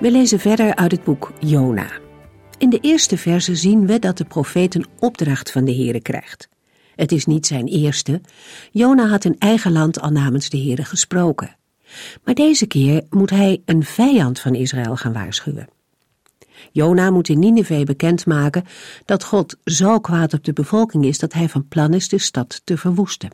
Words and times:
We 0.00 0.10
lezen 0.10 0.38
verder 0.38 0.74
uit 0.74 0.92
het 0.92 1.04
boek 1.04 1.32
Jona. 1.38 1.90
In 2.58 2.70
de 2.70 2.78
eerste 2.80 3.16
verse 3.16 3.56
zien 3.56 3.86
we 3.86 3.98
dat 3.98 4.18
de 4.18 4.24
profeet 4.24 4.74
een 4.74 4.86
opdracht 4.98 5.52
van 5.52 5.64
de 5.64 5.74
Heere 5.74 6.00
krijgt. 6.00 6.48
Het 6.94 7.12
is 7.12 7.26
niet 7.26 7.46
zijn 7.46 7.66
eerste. 7.66 8.20
Jona 8.70 9.08
had 9.08 9.24
in 9.24 9.36
eigen 9.38 9.72
land 9.72 10.00
al 10.00 10.10
namens 10.10 10.48
de 10.48 10.58
Heere 10.58 10.84
gesproken. 10.84 11.56
Maar 12.24 12.34
deze 12.34 12.66
keer 12.66 13.04
moet 13.10 13.30
hij 13.30 13.62
een 13.64 13.84
vijand 13.84 14.40
van 14.40 14.54
Israël 14.54 14.96
gaan 14.96 15.12
waarschuwen. 15.12 15.68
Jona 16.72 17.10
moet 17.10 17.28
in 17.28 17.38
Nineveh 17.38 17.84
bekendmaken 17.84 18.64
dat 19.04 19.24
God 19.24 19.56
zo 19.64 20.00
kwaad 20.00 20.34
op 20.34 20.44
de 20.44 20.52
bevolking 20.52 21.04
is 21.04 21.18
dat 21.18 21.32
hij 21.32 21.48
van 21.48 21.68
plan 21.68 21.94
is 21.94 22.08
de 22.08 22.18
stad 22.18 22.60
te 22.64 22.76
verwoesten. 22.76 23.30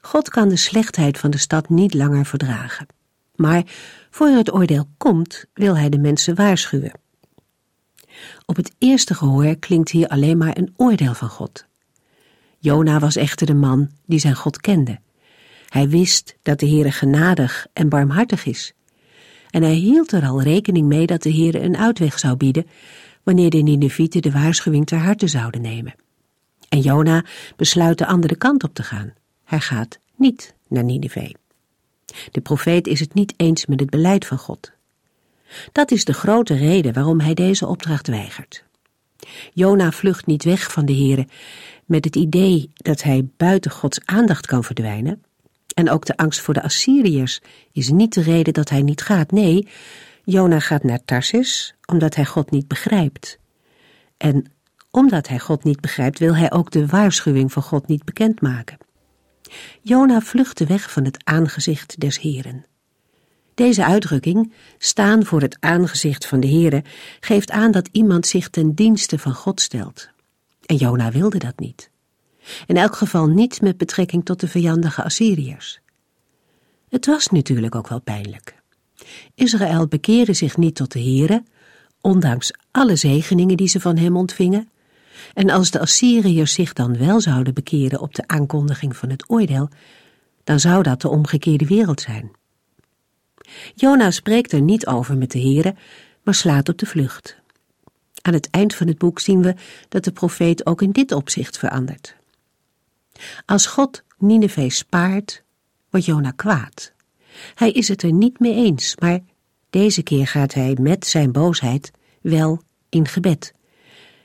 God 0.00 0.28
kan 0.28 0.48
de 0.48 0.56
slechtheid 0.56 1.18
van 1.18 1.30
de 1.30 1.38
stad 1.38 1.68
niet 1.68 1.94
langer 1.94 2.26
verdragen. 2.26 2.86
Maar 3.34 3.62
voor 4.10 4.28
het 4.28 4.52
oordeel 4.52 4.88
komt, 4.96 5.44
wil 5.54 5.76
hij 5.76 5.88
de 5.88 5.98
mensen 5.98 6.34
waarschuwen. 6.34 6.92
Op 8.46 8.56
het 8.56 8.74
eerste 8.78 9.14
gehoor 9.14 9.56
klinkt 9.56 9.90
hier 9.90 10.08
alleen 10.08 10.38
maar 10.38 10.58
een 10.58 10.74
oordeel 10.76 11.14
van 11.14 11.28
God. 11.28 11.66
Jona 12.58 12.98
was 12.98 13.16
echter 13.16 13.46
de 13.46 13.54
man 13.54 13.90
die 14.06 14.18
zijn 14.18 14.34
God 14.34 14.60
kende. 14.60 15.00
Hij 15.68 15.88
wist 15.88 16.36
dat 16.42 16.60
de 16.60 16.68
Heere 16.68 16.90
genadig 16.90 17.66
en 17.72 17.88
barmhartig 17.88 18.46
is. 18.46 18.74
En 19.50 19.62
hij 19.62 19.74
hield 19.74 20.12
er 20.12 20.26
al 20.26 20.42
rekening 20.42 20.86
mee 20.86 21.06
dat 21.06 21.22
de 21.22 21.32
Heere 21.32 21.60
een 21.60 21.76
uitweg 21.76 22.18
zou 22.18 22.36
bieden 22.36 22.66
wanneer 23.22 23.50
de 23.50 23.58
Ninevieten 23.58 24.22
de 24.22 24.30
waarschuwing 24.30 24.86
ter 24.86 24.98
harte 24.98 25.26
zouden 25.26 25.60
nemen. 25.60 25.94
En 26.68 26.80
Jona 26.80 27.24
besluit 27.56 27.98
de 27.98 28.06
andere 28.06 28.36
kant 28.36 28.64
op 28.64 28.74
te 28.74 28.82
gaan. 28.82 29.12
Hij 29.44 29.60
gaat 29.60 29.98
niet 30.16 30.54
naar 30.68 30.84
Nineveh. 30.84 31.34
De 32.30 32.40
profeet 32.40 32.86
is 32.86 33.00
het 33.00 33.14
niet 33.14 33.34
eens 33.36 33.66
met 33.66 33.80
het 33.80 33.90
beleid 33.90 34.26
van 34.26 34.38
God. 34.38 34.72
Dat 35.72 35.90
is 35.90 36.04
de 36.04 36.12
grote 36.12 36.54
reden 36.54 36.92
waarom 36.92 37.20
hij 37.20 37.34
deze 37.34 37.66
opdracht 37.66 38.06
weigert. 38.06 38.64
Jona 39.52 39.90
vlucht 39.90 40.26
niet 40.26 40.44
weg 40.44 40.72
van 40.72 40.84
de 40.84 40.94
Heere 40.94 41.26
met 41.84 42.04
het 42.04 42.16
idee 42.16 42.70
dat 42.74 43.02
hij 43.02 43.28
buiten 43.36 43.70
Gods 43.70 44.00
aandacht 44.04 44.46
kan 44.46 44.64
verdwijnen. 44.64 45.22
En 45.74 45.90
ook 45.90 46.06
de 46.06 46.16
angst 46.16 46.40
voor 46.40 46.54
de 46.54 46.62
Assyriërs 46.62 47.40
is 47.72 47.90
niet 47.90 48.14
de 48.14 48.22
reden 48.22 48.52
dat 48.52 48.68
hij 48.68 48.82
niet 48.82 49.02
gaat. 49.02 49.30
Nee, 49.30 49.68
Jona 50.24 50.60
gaat 50.60 50.82
naar 50.82 51.04
Tarsis 51.04 51.74
omdat 51.86 52.14
hij 52.14 52.24
God 52.24 52.50
niet 52.50 52.68
begrijpt. 52.68 53.38
En 54.16 54.52
omdat 54.90 55.28
hij 55.28 55.38
God 55.38 55.64
niet 55.64 55.80
begrijpt, 55.80 56.18
wil 56.18 56.36
hij 56.36 56.52
ook 56.52 56.70
de 56.70 56.86
waarschuwing 56.86 57.52
van 57.52 57.62
God 57.62 57.86
niet 57.86 58.04
bekendmaken. 58.04 58.78
Jona 59.80 60.20
vluchtte 60.20 60.66
weg 60.66 60.92
van 60.92 61.04
het 61.04 61.24
aangezicht 61.24 62.00
des 62.00 62.20
Heren. 62.20 62.64
Deze 63.54 63.84
uitdrukking, 63.84 64.52
staan 64.78 65.24
voor 65.24 65.40
het 65.40 65.56
aangezicht 65.60 66.26
van 66.26 66.40
de 66.40 66.48
Heere, 66.48 66.84
geeft 67.20 67.50
aan 67.50 67.70
dat 67.70 67.88
iemand 67.92 68.26
zich 68.26 68.48
ten 68.48 68.74
dienste 68.74 69.18
van 69.18 69.34
God 69.34 69.60
stelt. 69.60 70.08
En 70.66 70.76
Jona 70.76 71.10
wilde 71.10 71.38
dat 71.38 71.58
niet. 71.58 71.90
In 72.66 72.76
elk 72.76 72.96
geval 72.96 73.26
niet 73.26 73.60
met 73.60 73.76
betrekking 73.76 74.24
tot 74.24 74.40
de 74.40 74.48
vijandige 74.48 75.02
Assyriërs. 75.02 75.80
Het 76.88 77.06
was 77.06 77.28
natuurlijk 77.28 77.74
ook 77.74 77.88
wel 77.88 78.00
pijnlijk. 78.00 78.54
Israël 79.34 79.86
bekeerde 79.86 80.32
zich 80.32 80.56
niet 80.56 80.74
tot 80.74 80.92
de 80.92 81.00
Heere, 81.00 81.42
ondanks 82.00 82.52
alle 82.70 82.96
zegeningen 82.96 83.56
die 83.56 83.68
ze 83.68 83.80
van 83.80 83.96
hem 83.96 84.16
ontvingen, 84.16 84.68
en 85.34 85.50
als 85.50 85.70
de 85.70 85.80
Assyriërs 85.80 86.52
zich 86.52 86.72
dan 86.72 86.98
wel 86.98 87.20
zouden 87.20 87.54
bekeren 87.54 88.00
op 88.00 88.14
de 88.14 88.26
aankondiging 88.26 88.96
van 88.96 89.10
het 89.10 89.30
oordeel, 89.30 89.68
dan 90.44 90.60
zou 90.60 90.82
dat 90.82 91.00
de 91.00 91.08
omgekeerde 91.08 91.66
wereld 91.66 92.00
zijn. 92.00 92.30
Jona 93.74 94.10
spreekt 94.10 94.52
er 94.52 94.60
niet 94.60 94.86
over 94.86 95.16
met 95.16 95.30
de 95.30 95.38
heren, 95.38 95.76
maar 96.22 96.34
slaat 96.34 96.68
op 96.68 96.78
de 96.78 96.86
vlucht. 96.86 97.36
Aan 98.22 98.32
het 98.32 98.50
eind 98.50 98.74
van 98.74 98.86
het 98.86 98.98
boek 98.98 99.20
zien 99.20 99.42
we 99.42 99.54
dat 99.88 100.04
de 100.04 100.12
profeet 100.12 100.66
ook 100.66 100.82
in 100.82 100.90
dit 100.90 101.12
opzicht 101.12 101.58
verandert. 101.58 102.16
Als 103.46 103.66
God 103.66 104.02
Nineveh 104.18 104.70
spaart, 104.70 105.42
wordt 105.90 106.06
Jona 106.06 106.30
kwaad. 106.30 106.92
Hij 107.54 107.70
is 107.70 107.88
het 107.88 108.02
er 108.02 108.12
niet 108.12 108.38
mee 108.38 108.54
eens, 108.54 108.96
maar 108.96 109.20
deze 109.70 110.02
keer 110.02 110.26
gaat 110.26 110.54
hij 110.54 110.76
met 110.80 111.06
zijn 111.06 111.32
boosheid 111.32 111.90
wel 112.20 112.62
in 112.88 113.08
gebed. 113.08 113.54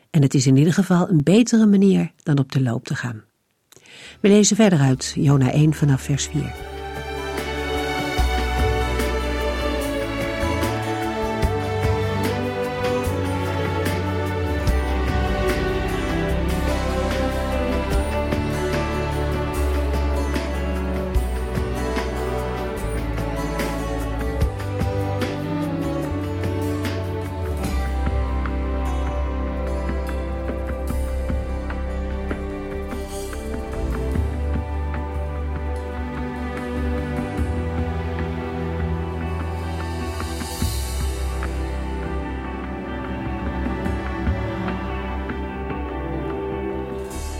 En 0.09 0.22
het 0.22 0.34
is 0.34 0.47
in 0.47 0.58
ieder 0.58 0.74
geval 0.74 1.09
een 1.09 1.24
betere 1.24 1.66
manier 1.66 2.12
dan 2.24 2.38
op 2.38 2.52
de 2.52 2.62
loop 2.62 2.86
te 2.86 2.96
gaan. 2.96 3.24
We 4.22 4.28
lezen 4.28 4.56
verder 4.56 4.80
uit 4.80 5.14
Jona 5.16 5.52
1 5.52 5.74
vanaf 5.74 6.02
vers 6.02 6.25
4. 6.28 6.78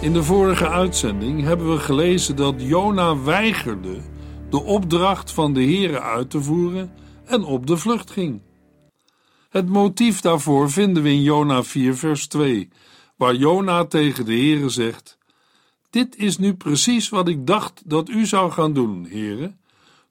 In 0.02 0.14
de 0.14 0.24
vorige 0.24 0.70
uitzending 0.70 1.42
hebben 1.42 1.72
we 1.72 1.80
gelezen 1.80 2.36
dat 2.36 2.56
Jona 2.58 3.22
weigerde 3.22 4.02
de 4.50 4.64
opdracht 4.64 5.32
van 5.32 5.54
de 5.54 5.64
Here 5.64 6.02
uit 6.02 6.30
te 6.30 6.42
voeren 6.42 6.94
en 7.26 7.44
op 7.44 7.68
de 7.68 7.78
vlucht 7.78 8.12
ging. 8.12 8.42
Het 9.50 9.70
motief 9.70 10.22
daarvoor 10.22 10.72
vinden 10.72 11.04
we 11.04 11.10
in 11.10 11.22
Jona 11.22 11.64
4 11.64 11.96
vers 11.96 12.28
2, 12.28 12.70
waar 13.16 13.36
Jona 13.36 13.86
tegen 13.86 14.26
de 14.26 14.38
Here 14.38 14.70
zegt: 14.70 15.18
Dit 15.90 16.16
is 16.16 16.38
nu 16.38 16.54
precies 16.54 17.10
wat 17.10 17.28
ik 17.28 17.48
dacht 17.48 17.90
dat 17.90 18.10
u 18.10 18.26
zou 18.26 18.52
gaan 18.52 18.74
doen, 18.74 19.08
Here, 19.10 19.56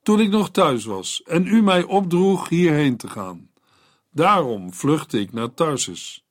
toen 0.02 0.20
ik 0.20 0.30
nog 0.30 0.50
thuis 0.50 0.84
was 0.84 1.22
en 1.26 1.46
u 1.46 1.62
mij 1.62 1.82
opdroeg 1.82 2.48
hierheen 2.48 2.96
te 2.96 3.08
gaan. 3.08 3.50
Daarom 4.10 4.72
vluchtte 4.72 5.20
ik 5.20 5.32
naar 5.32 5.54
Tarsus 5.54 6.27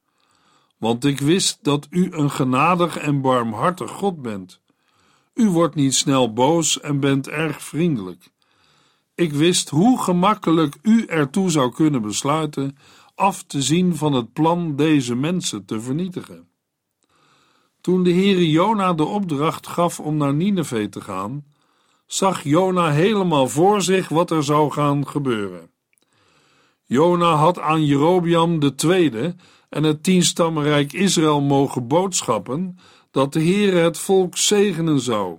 want 0.77 1.05
ik 1.05 1.19
wist 1.19 1.59
dat 1.61 1.87
u 1.89 2.11
een 2.11 2.31
genadig 2.31 2.97
en 2.97 3.21
barmhartig 3.21 3.91
God 3.91 4.21
bent. 4.21 4.61
U 5.33 5.49
wordt 5.49 5.75
niet 5.75 5.95
snel 5.95 6.33
boos 6.33 6.79
en 6.79 6.99
bent 6.99 7.27
erg 7.27 7.63
vriendelijk. 7.63 8.31
Ik 9.15 9.33
wist 9.33 9.69
hoe 9.69 10.01
gemakkelijk 10.01 10.77
u 10.81 11.05
ertoe 11.05 11.49
zou 11.49 11.71
kunnen 11.71 12.01
besluiten 12.01 12.77
af 13.15 13.43
te 13.43 13.61
zien 13.61 13.95
van 13.95 14.13
het 14.13 14.33
plan 14.33 14.75
deze 14.75 15.15
mensen 15.15 15.65
te 15.65 15.81
vernietigen. 15.81 16.49
Toen 17.81 18.03
de 18.03 18.11
Heere 18.11 18.49
Jona 18.49 18.93
de 18.93 19.05
opdracht 19.05 19.67
gaf 19.67 19.99
om 19.99 20.17
naar 20.17 20.33
Nineveh 20.33 20.89
te 20.89 21.01
gaan, 21.01 21.45
zag 22.05 22.43
Jona 22.43 22.91
helemaal 22.91 23.47
voor 23.47 23.81
zich 23.81 24.09
wat 24.09 24.31
er 24.31 24.43
zou 24.43 24.71
gaan 24.71 25.07
gebeuren. 25.07 25.69
Jona 26.83 27.35
had 27.35 27.59
aan 27.59 27.85
Jerobiam 27.85 28.59
de 28.59 28.75
tweede 28.75 29.35
en 29.69 29.83
het 29.83 30.03
tienstammenrijk 30.03 30.93
Israël 30.93 31.41
mogen 31.41 31.87
boodschappen 31.87 32.77
dat 33.11 33.33
de 33.33 33.43
Heere 33.43 33.77
het 33.77 33.97
volk 33.97 34.37
zegenen 34.37 34.99
zou, 34.99 35.37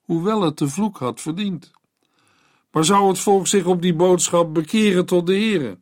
hoewel 0.00 0.42
het 0.42 0.58
de 0.58 0.68
vloek 0.68 0.98
had 0.98 1.20
verdiend. 1.20 1.72
Maar 2.70 2.84
zou 2.84 3.08
het 3.08 3.18
volk 3.18 3.46
zich 3.46 3.64
op 3.64 3.82
die 3.82 3.94
boodschap 3.94 4.54
bekeren 4.54 5.06
tot 5.06 5.26
de 5.26 5.32
Heere? 5.32 5.78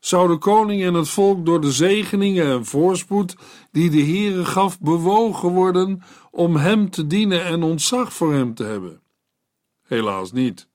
Zou 0.00 0.28
de 0.28 0.38
koning 0.38 0.82
en 0.82 0.94
het 0.94 1.08
volk 1.08 1.46
door 1.46 1.60
de 1.60 1.72
zegeningen 1.72 2.46
en 2.46 2.64
voorspoed 2.64 3.36
die 3.70 3.90
de 3.90 4.02
Heere 4.02 4.44
gaf 4.44 4.80
bewogen 4.80 5.48
worden 5.48 6.02
om 6.30 6.56
hem 6.56 6.90
te 6.90 7.06
dienen 7.06 7.44
en 7.44 7.62
ontzag 7.62 8.12
voor 8.12 8.32
hem 8.32 8.54
te 8.54 8.64
hebben? 8.64 9.00
Helaas 9.82 10.32
niet. 10.32 10.68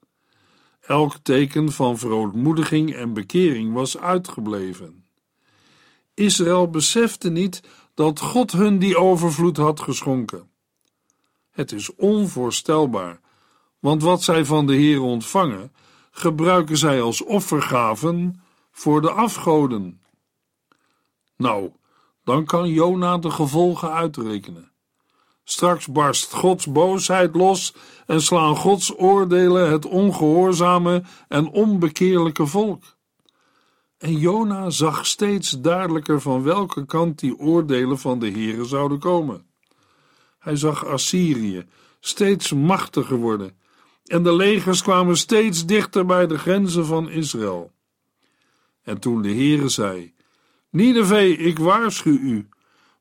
Elk 0.82 1.18
teken 1.24 1.72
van 1.72 1.98
verootmoediging 1.98 2.94
en 2.94 3.14
bekering 3.14 3.74
was 3.74 3.98
uitgebleven. 3.98 4.97
Israël 6.18 6.70
besefte 6.70 7.30
niet 7.30 7.62
dat 7.94 8.20
God 8.20 8.52
hun 8.52 8.80
die 8.80 8.98
overvloed 8.98 9.58
had 9.58 9.80
geschonken. 9.80 10.50
Het 11.52 11.72
is 11.72 11.96
onvoorstelbaar, 11.96 13.20
want 13.80 14.04
wat 14.04 14.24
zij 14.24 14.46
van 14.46 14.68
de 14.68 14.74
Heer 14.74 15.02
ontvangen, 15.02 15.72
gebruiken 16.12 16.78
zij 16.78 17.02
als 17.02 17.24
offergaven 17.24 18.42
voor 18.72 19.02
de 19.02 19.12
afgoden. 19.12 20.02
Nou, 21.36 21.72
dan 22.24 22.46
kan 22.46 22.70
Jona 22.70 23.18
de 23.18 23.32
gevolgen 23.32 23.92
uitrekenen. 23.92 24.72
Straks 25.44 25.88
barst 25.88 26.34
Gods 26.34 26.66
boosheid 26.66 27.36
los 27.36 27.74
en 28.06 28.22
slaan 28.22 28.56
Gods 28.56 28.98
oordelen 28.98 29.72
het 29.72 29.86
ongehoorzame 29.86 31.04
en 31.28 31.48
onbekeerlijke 31.48 32.46
volk. 32.46 32.97
En 33.98 34.18
Jona 34.18 34.70
zag 34.70 35.06
steeds 35.06 35.52
duidelijker 35.52 36.22
van 36.22 36.44
welke 36.44 36.86
kant 36.86 37.20
die 37.20 37.38
oordelen 37.38 38.00
van 38.00 38.20
de 38.20 38.32
Heere 38.32 38.66
zouden 38.66 39.00
komen. 39.00 39.46
Hij 40.40 40.56
zag 40.56 40.86
Assyrië 40.86 41.66
steeds 42.00 42.54
machtiger 42.54 43.18
worden 43.18 43.58
en 44.06 44.24
de 44.24 44.36
legers 44.36 44.82
kwamen 44.82 45.18
steeds 45.18 45.66
dichter 45.66 46.06
bij 46.06 46.28
de 46.28 46.38
grenzen 46.38 46.86
van 46.86 47.10
Israël. 47.10 47.72
En 48.84 49.00
toen 49.00 49.22
de 49.22 49.34
Heere 49.34 49.70
zei: 49.70 50.14
Nineveh, 50.70 51.46
ik 51.46 51.60
waarschuw 51.60 52.18
u, 52.18 52.48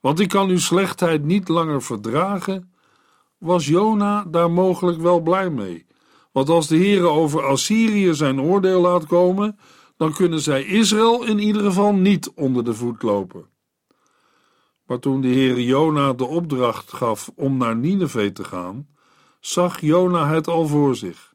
want 0.00 0.20
ik 0.20 0.28
kan 0.28 0.48
uw 0.48 0.58
slechtheid 0.58 1.24
niet 1.24 1.48
langer 1.48 1.82
verdragen, 1.82 2.72
was 3.38 3.66
Jona 3.66 4.24
daar 4.24 4.50
mogelijk 4.50 5.00
wel 5.00 5.20
blij 5.20 5.50
mee. 5.50 5.86
Want 6.32 6.48
als 6.48 6.68
de 6.68 6.76
Heere 6.76 7.08
over 7.08 7.42
Assyrië 7.42 8.14
zijn 8.14 8.40
oordeel 8.40 8.80
laat 8.80 9.06
komen, 9.06 9.58
dan 9.96 10.12
kunnen 10.12 10.40
zij 10.40 10.64
Israël 10.64 11.24
in 11.24 11.38
ieder 11.38 11.62
geval 11.62 11.94
niet 11.94 12.32
onder 12.34 12.64
de 12.64 12.74
voet 12.74 13.02
lopen. 13.02 13.46
Maar 14.86 14.98
toen 14.98 15.20
de 15.20 15.28
Heere 15.28 15.64
Jona 15.64 16.12
de 16.12 16.24
opdracht 16.24 16.92
gaf 16.92 17.30
om 17.34 17.56
naar 17.56 17.76
Nineveh 17.76 18.32
te 18.32 18.44
gaan, 18.44 18.88
zag 19.40 19.80
Jona 19.80 20.28
het 20.28 20.48
al 20.48 20.66
voor 20.66 20.96
zich. 20.96 21.34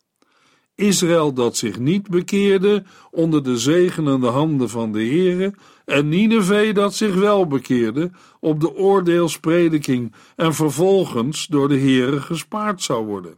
Israël 0.76 1.34
dat 1.34 1.58
zich 1.58 1.80
niet 1.80 2.08
bekeerde 2.08 2.84
onder 3.12 3.44
de 3.44 3.58
zegenende 3.58 4.28
handen 4.28 4.70
van 4.70 4.92
de 4.92 5.00
Heere, 5.00 5.54
en 5.86 6.10
Nineveh 6.10 6.74
dat 6.74 6.96
zich 6.96 7.16
wel 7.16 7.48
bekeerde 7.48 8.12
op 8.40 8.60
de 8.60 8.76
oordeelsprediking 8.76 10.14
en 10.36 10.54
vervolgens 10.54 11.48
door 11.48 11.68
de 11.68 11.80
Heere 11.80 12.22
gespaard 12.22 12.82
zou 12.82 13.06
worden. 13.06 13.38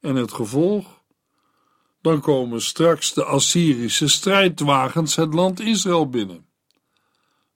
En 0.00 0.14
het 0.14 0.32
gevolg? 0.32 0.99
Dan 2.00 2.20
komen 2.20 2.62
straks 2.62 3.12
de 3.14 3.24
Assyrische 3.24 4.08
strijdwagens 4.08 5.16
het 5.16 5.34
land 5.34 5.60
Israël 5.60 6.08
binnen. 6.08 6.46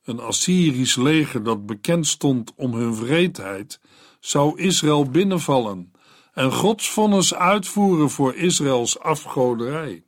Een 0.04 0.20
Assyrisch 0.20 0.96
leger 0.96 1.42
dat 1.42 1.66
bekend 1.66 2.06
stond 2.06 2.52
om 2.56 2.74
hun 2.74 2.94
wreedheid, 2.94 3.80
zou 4.20 4.60
Israël 4.60 5.04
binnenvallen 5.04 5.92
en 6.32 6.52
Gods 6.52 6.90
vonnis 6.90 7.34
uitvoeren 7.34 8.10
voor 8.10 8.34
Israëls 8.34 8.98
afgoderij. 8.98 10.04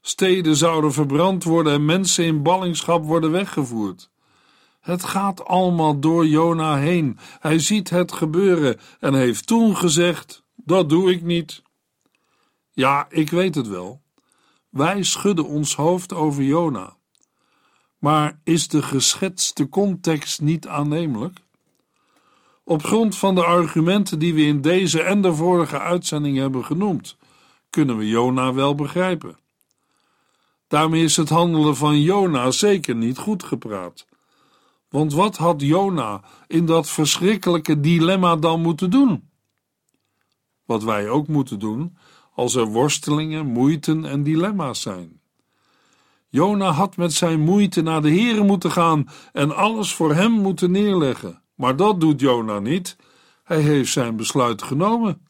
Steden 0.00 0.56
zouden 0.56 0.92
verbrand 0.92 1.44
worden 1.44 1.72
en 1.72 1.84
mensen 1.84 2.24
in 2.24 2.42
ballingschap 2.42 3.04
worden 3.04 3.30
weggevoerd. 3.30 4.10
Het 4.80 5.04
gaat 5.04 5.44
allemaal 5.44 6.00
door 6.00 6.26
Jona 6.26 6.76
heen. 6.76 7.18
Hij 7.40 7.58
ziet 7.58 7.90
het 7.90 8.12
gebeuren 8.12 8.80
en 9.00 9.14
heeft 9.14 9.46
toen 9.46 9.76
gezegd: 9.76 10.42
Dat 10.54 10.88
doe 10.88 11.10
ik 11.10 11.22
niet. 11.22 11.62
Ja, 12.78 13.06
ik 13.10 13.30
weet 13.30 13.54
het 13.54 13.68
wel. 13.68 14.02
Wij 14.68 15.02
schudden 15.02 15.44
ons 15.44 15.76
hoofd 15.76 16.12
over 16.12 16.42
Jona. 16.42 16.96
Maar 17.98 18.40
is 18.44 18.68
de 18.68 18.82
geschetste 18.82 19.68
context 19.68 20.40
niet 20.40 20.66
aannemelijk? 20.66 21.38
Op 22.64 22.84
grond 22.84 23.16
van 23.16 23.34
de 23.34 23.44
argumenten 23.44 24.18
die 24.18 24.34
we 24.34 24.42
in 24.42 24.60
deze 24.60 25.02
en 25.02 25.22
de 25.22 25.34
vorige 25.34 25.78
uitzending 25.78 26.36
hebben 26.36 26.64
genoemd, 26.64 27.16
kunnen 27.70 27.96
we 27.96 28.08
Jona 28.08 28.54
wel 28.54 28.74
begrijpen. 28.74 29.38
Daarmee 30.66 31.02
is 31.02 31.16
het 31.16 31.28
handelen 31.28 31.76
van 31.76 32.00
Jona 32.00 32.50
zeker 32.50 32.94
niet 32.94 33.18
goed 33.18 33.42
gepraat. 33.42 34.06
Want 34.88 35.12
wat 35.12 35.36
had 35.36 35.60
Jona 35.60 36.20
in 36.46 36.66
dat 36.66 36.90
verschrikkelijke 36.90 37.80
dilemma 37.80 38.36
dan 38.36 38.60
moeten 38.60 38.90
doen? 38.90 39.30
Wat 40.64 40.82
wij 40.82 41.08
ook 41.08 41.26
moeten 41.26 41.58
doen 41.58 41.96
als 42.38 42.54
er 42.54 42.66
worstelingen, 42.66 43.46
moeiten 43.46 44.04
en 44.04 44.22
dilemma's 44.22 44.80
zijn. 44.80 45.20
Jona 46.28 46.70
had 46.70 46.96
met 46.96 47.12
zijn 47.12 47.40
moeite 47.40 47.82
naar 47.82 48.02
de 48.02 48.20
Here 48.20 48.42
moeten 48.42 48.70
gaan 48.70 49.08
en 49.32 49.56
alles 49.56 49.94
voor 49.94 50.14
hem 50.14 50.30
moeten 50.30 50.70
neerleggen. 50.70 51.42
Maar 51.54 51.76
dat 51.76 52.00
doet 52.00 52.20
Jona 52.20 52.58
niet. 52.58 52.96
Hij 53.44 53.60
heeft 53.60 53.92
zijn 53.92 54.16
besluit 54.16 54.62
genomen. 54.62 55.26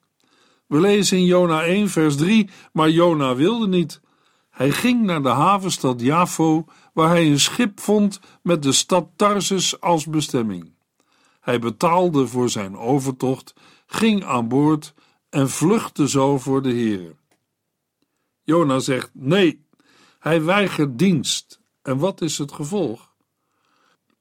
We 0.67 0.81
lezen 0.81 1.19
in 1.19 1.25
Jona 1.25 1.63
1, 1.63 1.89
vers 1.89 2.17
3, 2.17 2.51
maar 2.73 2.91
Jona 2.91 3.35
wilde 3.35 3.69
niet. 3.69 4.01
Hij 4.51 4.71
ging 4.71 5.03
naar 5.03 5.23
de 5.23 5.29
havenstad 5.29 6.01
Jafo, 6.01 6.65
waar 6.93 7.09
hij 7.09 7.27
een 7.27 7.41
schip 7.41 7.81
vond 7.81 8.21
met 8.43 8.63
de 8.63 8.73
stad 8.73 9.09
Tarsus 9.17 9.81
als 9.81 10.07
bestemming. 10.07 10.73
Hij 11.41 11.59
betaalde 11.59 12.27
voor 12.27 12.49
zijn 12.49 12.77
overtocht, 12.77 13.55
ging 13.87 14.25
aan 14.25 14.49
boord 14.49 14.95
en 15.31 15.51
vluchtte 15.51 16.09
zo 16.09 16.39
voor 16.39 16.63
de 16.63 16.69
Heere. 16.69 17.15
Jona 18.43 18.79
zegt 18.79 19.11
nee, 19.13 19.67
hij 20.19 20.43
weigert 20.43 20.99
dienst. 20.99 21.61
En 21.83 21.99
wat 21.99 22.21
is 22.21 22.39
het 22.39 22.53
gevolg? 22.53 23.13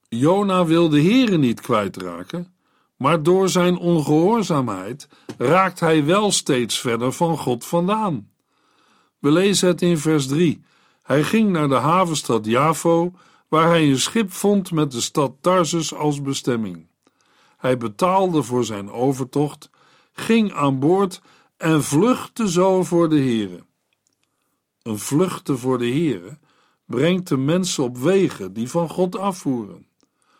Jona 0.10 0.66
wil 0.66 0.90
de 0.90 1.02
Heere 1.02 1.38
niet 1.38 1.62
kwijtraken, 1.62 2.54
maar 2.96 3.24
door 3.24 3.50
zijn 3.50 3.78
ongehoorzaamheid 3.78 5.08
raakt 5.38 5.80
hij 5.80 6.06
wel 6.06 6.32
steeds 6.32 6.80
verder 6.80 7.12
van 7.12 7.38
God 7.38 7.66
vandaan. 7.66 8.32
We 9.20 9.32
lezen 9.32 9.68
het 9.68 9.82
in 9.82 9.98
vers 9.98 10.28
3. 10.28 10.64
Hij 11.02 11.24
ging 11.24 11.50
naar 11.50 11.68
de 11.68 11.76
havenstad 11.76 12.46
Javo, 12.46 13.14
waar 13.48 13.68
hij 13.68 13.90
een 13.90 14.00
schip 14.00 14.32
vond 14.32 14.72
met 14.72 14.92
de 14.92 15.02
stad 15.02 15.34
Tarsus 15.42 15.94
als 15.94 16.22
bestemming. 16.22 16.88
Hij 17.58 17.78
betaalde 17.78 18.44
voor 18.44 18.66
zijn 18.66 18.92
overtocht, 18.92 19.70
ging 20.20 20.54
aan 20.54 20.80
boord 20.80 21.22
en 21.58 21.84
vluchtte 21.84 22.52
zo 22.52 22.84
voor 22.84 23.10
de 23.10 23.20
Heere. 23.20 23.64
Een 24.82 25.00
vluchten 25.00 25.60
voor 25.60 25.78
de 25.78 25.88
Heere 25.88 26.38
brengt 26.86 27.28
de 27.28 27.38
mensen 27.38 27.84
op 27.84 27.98
wegen 27.98 28.54
die 28.54 28.70
van 28.70 28.90
God 28.90 29.18
afvoeren. 29.18 29.88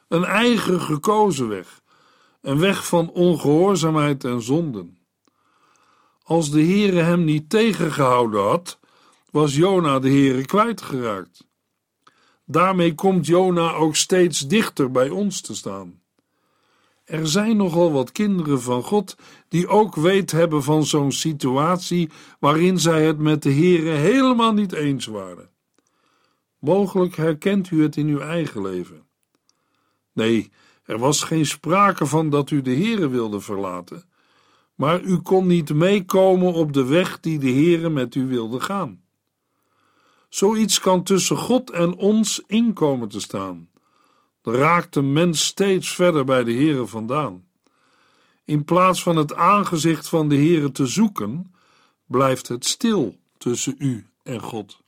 Een 0.08 0.24
eigen 0.24 0.82
gekozen 0.82 1.48
weg, 1.48 1.82
een 2.42 2.60
weg 2.60 2.88
van 2.88 3.10
ongehoorzaamheid 3.10 4.24
en 4.24 4.42
zonden. 4.42 4.98
Als 6.24 6.52
de 6.52 6.62
Heere 6.62 7.00
hem 7.00 7.24
niet 7.24 7.50
tegengehouden 7.50 8.42
had, 8.42 8.80
was 9.32 9.56
Jona 9.56 10.00
de 10.00 10.10
Heere 10.10 10.46
kwijtgeraakt. 10.46 11.48
Daarmee 12.46 12.96
komt 12.96 13.26
Jona 13.26 13.74
ook 13.74 13.96
steeds 13.96 14.48
dichter 14.48 14.92
bij 14.92 15.10
ons 15.10 15.42
te 15.42 15.56
staan. 15.56 16.02
Er 17.08 17.28
zijn 17.28 17.58
nogal 17.58 17.92
wat 17.92 18.12
kinderen 18.12 18.62
van 18.62 18.84
God 18.84 19.16
die 19.48 19.68
ook 19.68 19.96
weet 19.96 20.32
hebben 20.32 20.64
van 20.64 20.86
zo'n 20.86 21.12
situatie 21.12 22.10
waarin 22.40 22.80
zij 22.80 23.06
het 23.06 23.18
met 23.18 23.44
de 23.44 23.54
Heere 23.54 23.90
helemaal 23.90 24.54
niet 24.54 24.74
eens 24.74 25.06
waren. 25.06 25.50
Mogelijk 26.60 27.16
herkent 27.16 27.72
u 27.72 27.82
het 27.82 27.96
in 27.96 28.08
uw 28.08 28.20
eigen 28.20 28.62
leven. 28.62 29.04
Nee, 30.14 30.52
er 30.84 30.98
was 31.00 31.24
geen 31.24 31.46
sprake 31.46 32.06
van 32.06 32.30
dat 32.30 32.50
u 32.50 32.62
de 32.62 32.76
Heere 32.76 33.10
wilde 33.10 33.40
verlaten, 33.40 34.04
maar 34.76 35.02
u 35.02 35.18
kon 35.18 35.48
niet 35.48 35.74
meekomen 35.74 36.54
op 36.54 36.74
de 36.74 36.86
weg 36.86 37.20
die 37.20 37.40
de 37.40 37.52
Heere 37.52 37.90
met 37.90 38.16
u 38.16 38.28
wilde 38.28 38.60
gaan. 38.60 39.02
Zoiets 40.30 40.80
kan 40.80 41.04
tussen 41.04 41.38
God 41.38 41.70
en 41.70 41.96
ons 41.96 42.44
inkomen 42.48 43.10
te 43.10 43.20
staan. 43.20 43.70
Raakt 44.50 44.94
de 44.94 45.02
mens 45.02 45.46
steeds 45.46 45.96
verder 45.96 46.26
bij 46.26 46.44
de 46.44 46.54
Heere 46.54 46.86
vandaan. 46.86 47.46
In 48.46 48.64
plaats 48.64 49.04
van 49.04 49.16
het 49.16 49.36
aangezicht 49.36 50.10
van 50.10 50.30
de 50.30 50.36
Heere 50.36 50.72
te 50.72 50.86
zoeken, 50.86 51.54
blijft 52.06 52.48
het 52.48 52.66
stil 52.66 53.18
tussen 53.38 53.76
u 53.78 54.06
en 54.24 54.42
God. 54.42 54.82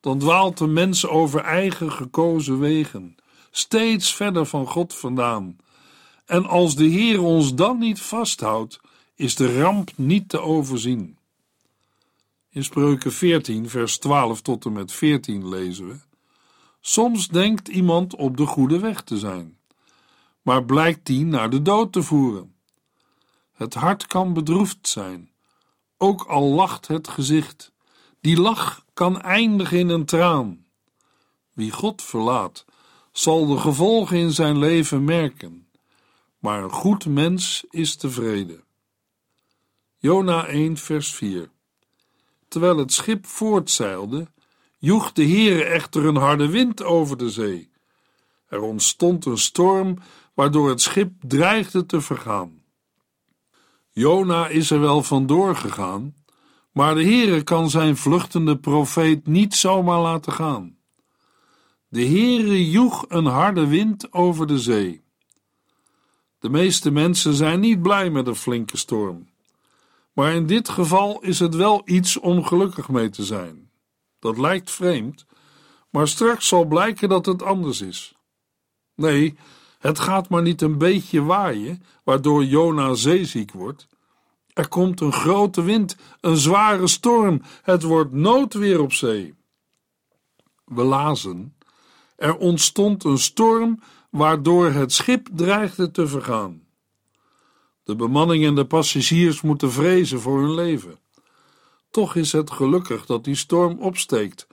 Dan 0.00 0.18
dwaalt 0.18 0.58
de 0.58 0.66
mens 0.66 1.06
over 1.06 1.40
eigen 1.40 1.92
gekozen 1.92 2.58
wegen, 2.58 3.16
steeds 3.50 4.14
verder 4.14 4.46
van 4.46 4.66
God 4.66 4.94
vandaan. 4.94 5.56
En 6.26 6.46
als 6.46 6.76
de 6.76 6.86
Heer 6.86 7.22
ons 7.22 7.54
dan 7.54 7.78
niet 7.78 8.00
vasthoudt, 8.00 8.80
is 9.14 9.34
de 9.34 9.60
ramp 9.60 9.90
niet 9.96 10.28
te 10.28 10.40
overzien. 10.40 11.18
In 12.50 12.64
Spreuken 12.64 13.12
14, 13.12 13.68
vers 13.68 13.98
12 13.98 14.40
tot 14.40 14.64
en 14.64 14.72
met 14.72 14.92
14 14.92 15.48
lezen 15.48 15.88
we: 15.88 15.96
Soms 16.86 17.28
denkt 17.28 17.68
iemand 17.68 18.14
op 18.14 18.36
de 18.36 18.46
goede 18.46 18.78
weg 18.78 19.02
te 19.02 19.18
zijn, 19.18 19.58
maar 20.42 20.64
blijkt 20.64 21.06
die 21.06 21.24
naar 21.24 21.50
de 21.50 21.62
dood 21.62 21.92
te 21.92 22.02
voeren. 22.02 22.54
Het 23.52 23.74
hart 23.74 24.06
kan 24.06 24.32
bedroefd 24.32 24.88
zijn, 24.88 25.30
ook 25.98 26.22
al 26.22 26.42
lacht 26.42 26.86
het 26.86 27.08
gezicht. 27.08 27.72
Die 28.20 28.40
lach 28.40 28.84
kan 28.94 29.20
eindigen 29.20 29.78
in 29.78 29.88
een 29.88 30.04
traan. 30.04 30.66
Wie 31.52 31.70
God 31.70 32.02
verlaat, 32.02 32.64
zal 33.12 33.46
de 33.46 33.58
gevolgen 33.58 34.16
in 34.16 34.32
zijn 34.32 34.58
leven 34.58 35.04
merken, 35.04 35.68
maar 36.38 36.62
een 36.62 36.70
goed 36.70 37.06
mens 37.06 37.64
is 37.70 37.96
tevreden. 37.96 38.64
Jona 39.98 40.46
1, 40.46 40.76
vers 40.76 41.14
4 41.14 41.50
Terwijl 42.48 42.76
het 42.76 42.92
schip 42.92 43.26
voortzeilde, 43.26 44.26
joeg 44.84 45.12
de 45.12 45.24
Heere 45.24 45.64
echter 45.64 46.04
een 46.04 46.16
harde 46.16 46.48
wind 46.48 46.82
over 46.82 47.16
de 47.16 47.30
zee. 47.30 47.70
Er 48.48 48.60
ontstond 48.60 49.24
een 49.24 49.38
storm, 49.38 49.98
waardoor 50.34 50.68
het 50.68 50.80
schip 50.80 51.12
dreigde 51.20 51.86
te 51.86 52.00
vergaan. 52.00 52.62
Jona 53.90 54.48
is 54.48 54.70
er 54.70 54.80
wel 54.80 55.02
vandoor 55.02 55.56
gegaan, 55.56 56.14
maar 56.72 56.94
de 56.94 57.02
Heere 57.02 57.42
kan 57.42 57.70
zijn 57.70 57.96
vluchtende 57.96 58.58
profeet 58.58 59.26
niet 59.26 59.54
zomaar 59.54 60.00
laten 60.00 60.32
gaan. 60.32 60.76
De 61.88 62.06
Heere 62.06 62.70
joeg 62.70 63.04
een 63.08 63.26
harde 63.26 63.66
wind 63.66 64.12
over 64.12 64.46
de 64.46 64.58
zee. 64.58 65.02
De 66.38 66.48
meeste 66.48 66.90
mensen 66.90 67.34
zijn 67.34 67.60
niet 67.60 67.82
blij 67.82 68.10
met 68.10 68.26
een 68.26 68.36
flinke 68.36 68.76
storm. 68.76 69.28
Maar 70.12 70.32
in 70.32 70.46
dit 70.46 70.68
geval 70.68 71.20
is 71.20 71.38
het 71.38 71.54
wel 71.54 71.82
iets 71.84 72.18
om 72.18 72.44
gelukkig 72.44 72.88
mee 72.88 73.10
te 73.10 73.24
zijn. 73.24 73.63
Dat 74.24 74.38
lijkt 74.38 74.70
vreemd, 74.70 75.26
maar 75.90 76.08
straks 76.08 76.48
zal 76.48 76.64
blijken 76.64 77.08
dat 77.08 77.26
het 77.26 77.42
anders 77.42 77.80
is. 77.80 78.14
Nee, 78.94 79.36
het 79.78 79.98
gaat 79.98 80.28
maar 80.28 80.42
niet 80.42 80.62
een 80.62 80.78
beetje 80.78 81.22
waaien, 81.22 81.82
waardoor 82.04 82.44
Jona 82.44 82.94
zeeziek 82.94 83.52
wordt. 83.52 83.88
Er 84.52 84.68
komt 84.68 85.00
een 85.00 85.12
grote 85.12 85.62
wind, 85.62 85.96
een 86.20 86.36
zware 86.36 86.86
storm, 86.86 87.42
het 87.62 87.82
wordt 87.82 88.12
noodweer 88.12 88.80
op 88.80 88.92
zee. 88.92 89.34
We 90.64 90.82
lazen, 90.82 91.56
er 92.16 92.36
ontstond 92.36 93.04
een 93.04 93.18
storm 93.18 93.82
waardoor 94.10 94.70
het 94.70 94.92
schip 94.92 95.28
dreigde 95.32 95.90
te 95.90 96.06
vergaan. 96.06 96.62
De 97.82 97.96
bemanning 97.96 98.44
en 98.44 98.54
de 98.54 98.66
passagiers 98.66 99.40
moeten 99.40 99.72
vrezen 99.72 100.20
voor 100.20 100.40
hun 100.40 100.54
leven. 100.54 100.98
Toch 101.94 102.14
is 102.14 102.32
het 102.32 102.50
gelukkig 102.50 103.06
dat 103.06 103.24
die 103.24 103.34
storm 103.34 103.78
opsteekt, 103.78 104.46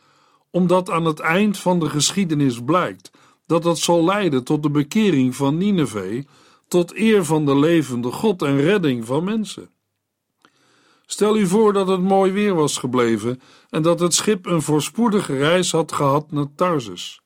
omdat 0.50 0.90
aan 0.90 1.06
het 1.06 1.20
eind 1.20 1.58
van 1.58 1.80
de 1.80 1.90
geschiedenis 1.90 2.64
blijkt 2.64 3.12
dat 3.46 3.64
dat 3.64 3.80
zal 3.80 4.04
leiden 4.06 4.44
tot 4.44 4.64
de 4.64 4.70
bekering 4.70 5.36
van 5.36 5.58
Nineveh, 5.58 6.26
tot 6.68 6.96
eer 6.96 7.26
van 7.26 7.46
de 7.46 7.56
levende 7.56 8.12
God 8.12 8.42
en 8.42 8.62
redding 8.62 9.06
van 9.06 9.24
mensen. 9.24 9.70
Stel 11.06 11.38
u 11.38 11.48
voor 11.48 11.74
dat 11.74 11.88
het 11.88 12.02
mooi 12.02 12.32
weer 12.32 12.56
was 12.56 12.78
gebleven 12.78 13.42
en 13.70 13.82
dat 13.82 14.00
het 14.00 14.14
schip 14.14 14.46
een 14.46 14.62
voorspoedige 14.62 15.38
reis 15.38 15.72
had 15.72 15.92
gehad 15.92 16.32
naar 16.32 16.56
Tarsus. 16.56 17.22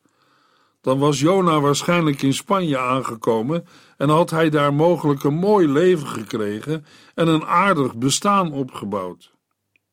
Dan 0.81 0.99
was 0.99 1.19
Jona 1.19 1.59
waarschijnlijk 1.59 2.21
in 2.21 2.33
Spanje 2.33 2.77
aangekomen 2.77 3.67
en 3.97 4.09
had 4.09 4.29
hij 4.29 4.49
daar 4.49 4.73
mogelijk 4.73 5.23
een 5.23 5.35
mooi 5.35 5.67
leven 5.67 6.07
gekregen 6.07 6.85
en 7.15 7.27
een 7.27 7.45
aardig 7.45 7.95
bestaan 7.95 8.51
opgebouwd. 8.51 9.34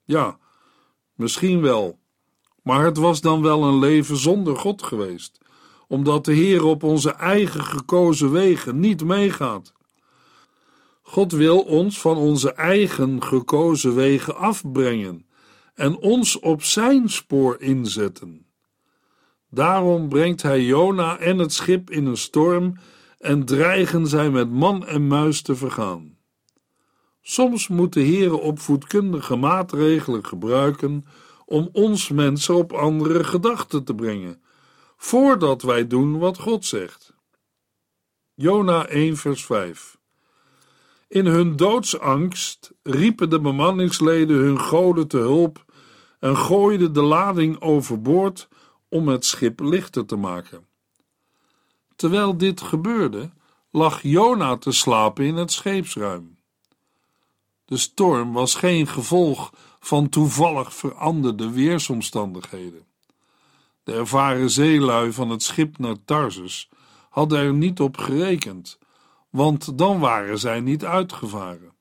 Ja, 0.05 0.39
misschien 1.15 1.61
wel, 1.61 1.99
maar 2.63 2.85
het 2.85 2.97
was 2.97 3.21
dan 3.21 3.43
wel 3.43 3.65
een 3.65 3.79
leven 3.79 4.17
zonder 4.17 4.57
God 4.57 4.83
geweest, 4.83 5.39
omdat 5.89 6.25
de 6.25 6.33
Heer 6.33 6.65
op 6.65 6.83
onze 6.83 7.11
eigen 7.11 7.65
gekozen 7.65 8.33
wegen 8.33 8.81
niet 8.81 9.05
meegaat. 9.05 9.73
God 11.03 11.33
wil 11.33 11.61
ons 11.61 12.01
van 12.01 12.17
onze 12.17 12.53
eigen 12.53 13.23
gekozen 13.23 13.95
wegen 13.95 14.37
afbrengen 14.37 15.27
en 15.75 15.99
ons 15.99 16.39
op 16.39 16.63
zijn 16.63 17.09
spoor 17.09 17.61
inzetten. 17.61 18.47
Daarom 19.51 20.09
brengt 20.09 20.43
hij 20.43 20.65
Jona 20.65 21.19
en 21.19 21.39
het 21.39 21.53
schip 21.53 21.91
in 21.91 22.07
een 22.07 22.17
storm 22.17 22.77
en 23.19 23.45
dreigen 23.45 24.07
zij 24.07 24.31
met 24.31 24.51
man 24.51 24.87
en 24.87 25.07
muis 25.07 25.43
te 25.43 25.57
vergaan. 25.57 26.17
Soms 27.23 27.69
moet 27.69 27.93
de 27.93 28.03
Heere 28.03 28.37
opvoedkundige 28.37 29.37
maatregelen 29.37 30.27
gebruiken 30.27 31.05
om 31.45 31.69
ons 31.73 32.09
mensen 32.09 32.55
op 32.55 32.73
andere 32.73 33.25
gedachten 33.25 33.85
te 33.85 33.95
brengen, 33.95 34.43
voordat 34.97 35.63
wij 35.63 35.87
doen 35.87 36.19
wat 36.19 36.39
God 36.39 36.65
zegt. 36.65 37.15
Jona 38.35 38.87
1 38.87 39.17
vers 39.17 39.45
5 39.45 39.99
In 41.09 41.27
hun 41.27 41.57
doodsangst 41.57 42.73
riepen 42.83 43.31
de 43.31 43.41
bemanningsleden 43.41 44.37
hun 44.37 44.61
goden 44.61 45.09
te 45.09 45.19
hulp 45.19 45.65
en 46.19 46.37
gooiden 46.37 46.93
de 46.93 47.03
lading 47.03 47.61
overboord 47.61 48.49
om 48.89 49.09
het 49.09 49.25
schip 49.25 49.61
lichter 49.61 50.07
te 50.07 50.17
maken. 50.17 50.67
Terwijl 51.97 52.37
dit 52.37 52.61
gebeurde, 52.61 53.31
lag 53.71 54.03
Jona 54.03 54.57
te 54.57 54.73
slapen 54.73 55.25
in 55.25 55.37
het 55.37 55.53
scheepsruim. 55.53 56.41
De 57.73 57.79
storm 57.79 58.33
was 58.33 58.55
geen 58.55 58.87
gevolg 58.87 59.53
van 59.81 60.09
toevallig 60.09 60.75
veranderde 60.75 61.51
weersomstandigheden. 61.51 62.85
De 63.85 63.93
ervaren 63.93 64.51
zeelui 64.51 65.13
van 65.13 65.31
het 65.31 65.43
schip 65.43 65.79
naar 65.79 65.97
Tarsus 66.05 66.69
hadden 67.11 67.39
er 67.39 67.53
niet 67.53 67.81
op 67.81 67.97
gerekend, 67.97 68.79
want 69.31 69.79
dan 69.79 70.01
waren 70.01 70.39
zij 70.39 70.61
niet 70.61 70.85
uitgevaren. 70.85 71.73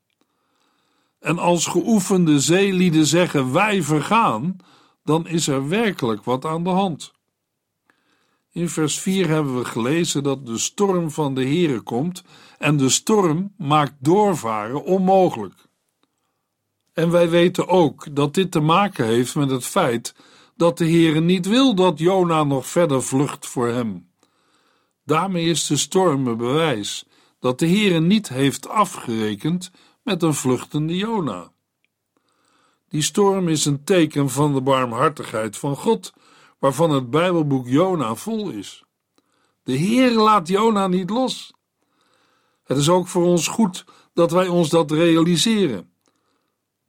En 1.20 1.40
als 1.40 1.66
geoefende 1.66 2.40
zeelieden 2.40 3.06
zeggen 3.06 3.54
wij 3.54 3.84
vergaan, 3.84 4.58
dan 5.04 5.28
is 5.28 5.48
er 5.48 5.68
werkelijk 5.68 6.24
wat 6.24 6.46
aan 6.46 6.64
de 6.64 6.70
hand. 6.70 7.14
In 8.52 8.70
vers 8.70 9.00
4 9.00 9.28
hebben 9.28 9.58
we 9.58 9.66
gelezen 9.66 10.24
dat 10.24 10.46
de 10.46 10.58
storm 10.58 11.12
van 11.12 11.36
de 11.36 11.44
Heere 11.44 11.82
komt 11.82 12.24
en 12.58 12.78
de 12.78 12.90
storm 12.90 13.54
maakt 13.58 13.94
doorvaren 14.00 14.84
onmogelijk. 14.84 15.70
En 16.94 17.12
wij 17.12 17.30
weten 17.30 17.68
ook 17.68 18.16
dat 18.16 18.34
dit 18.34 18.52
te 18.52 18.60
maken 18.60 19.06
heeft 19.06 19.36
met 19.36 19.50
het 19.50 19.66
feit 19.66 20.16
dat 20.56 20.78
de 20.78 20.86
Heere 20.86 21.20
niet 21.20 21.48
wil 21.48 21.76
dat 21.76 22.00
Jona 22.00 22.44
nog 22.44 22.68
verder 22.68 23.04
vlucht 23.04 23.46
voor 23.46 23.68
hem. 23.68 24.10
Daarmee 25.06 25.46
is 25.46 25.68
de 25.68 25.78
storm 25.78 26.28
een 26.28 26.38
bewijs 26.38 27.06
dat 27.40 27.60
de 27.60 27.68
Heere 27.68 28.00
niet 28.00 28.30
heeft 28.30 28.70
afgerekend 28.70 29.72
met 30.04 30.24
een 30.24 30.34
vluchtende 30.34 30.98
Jona. 30.98 31.52
Die 32.90 33.02
storm 33.02 33.48
is 33.48 33.66
een 33.66 33.84
teken 33.84 34.30
van 34.30 34.54
de 34.54 34.62
barmhartigheid 34.62 35.58
van 35.58 35.76
God, 35.76 36.14
waarvan 36.60 36.92
het 36.92 37.10
Bijbelboek 37.10 37.68
Jona 37.68 38.16
vol 38.16 38.50
is. 38.50 38.84
De 39.64 39.74
Heer 39.74 40.12
laat 40.12 40.48
Jona 40.48 40.88
niet 40.88 41.10
los. 41.10 41.54
Het 42.64 42.78
is 42.78 42.90
ook 42.90 43.08
voor 43.08 43.26
ons 43.26 43.48
goed 43.48 43.86
dat 44.14 44.32
wij 44.32 44.48
ons 44.48 44.70
dat 44.70 44.92
realiseren. 44.92 45.91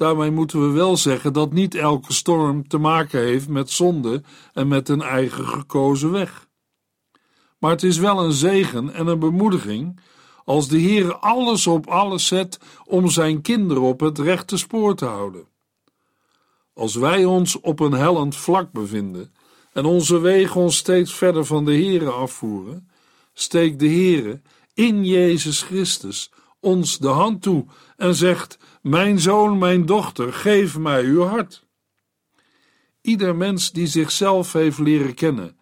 Daarmee 0.02 0.30
moeten 0.30 0.60
we 0.60 0.72
wel 0.72 0.96
zeggen 0.96 1.32
dat 1.32 1.52
niet 1.52 1.74
elke 1.74 2.12
storm 2.12 2.68
te 2.68 2.78
maken 2.78 3.20
heeft 3.20 3.48
met 3.48 3.70
zonde 3.70 4.22
en 4.52 4.68
met 4.68 4.88
een 4.88 5.02
eigen 5.02 5.48
gekozen 5.48 6.10
weg. 6.10 6.48
Maar 7.58 7.70
het 7.70 7.82
is 7.82 7.98
wel 7.98 8.24
een 8.24 8.32
zegen 8.32 8.94
en 8.94 9.06
een 9.06 9.18
bemoediging 9.18 10.00
als 10.44 10.68
de 10.68 10.78
Heer 10.78 11.14
alles 11.14 11.66
op 11.66 11.86
alles 11.86 12.26
zet 12.26 12.58
om 12.84 13.10
zijn 13.10 13.40
kinderen 13.40 13.82
op 13.82 14.00
het 14.00 14.18
rechte 14.18 14.56
spoor 14.56 14.94
te 14.94 15.04
houden. 15.04 15.46
Als 16.74 16.94
wij 16.94 17.24
ons 17.24 17.60
op 17.60 17.80
een 17.80 17.92
hellend 17.92 18.36
vlak 18.36 18.72
bevinden 18.72 19.34
en 19.72 19.84
onze 19.84 20.18
wegen 20.18 20.60
ons 20.60 20.76
steeds 20.76 21.14
verder 21.14 21.44
van 21.44 21.64
de 21.64 21.72
Heere 21.72 22.10
afvoeren, 22.10 22.88
steekt 23.32 23.78
de 23.78 23.88
Heere 23.88 24.40
in 24.74 25.04
Jezus 25.04 25.62
Christus 25.62 26.32
ons 26.62 26.98
de 26.98 27.08
hand 27.08 27.42
toe 27.42 27.64
en 27.96 28.14
zegt: 28.14 28.58
Mijn 28.82 29.20
zoon, 29.20 29.58
mijn 29.58 29.86
dochter, 29.86 30.32
geef 30.32 30.78
mij 30.78 31.04
uw 31.04 31.22
hart. 31.22 31.66
Ieder 33.00 33.36
mens 33.36 33.72
die 33.72 33.86
zichzelf 33.86 34.52
heeft 34.52 34.78
leren 34.78 35.14
kennen, 35.14 35.56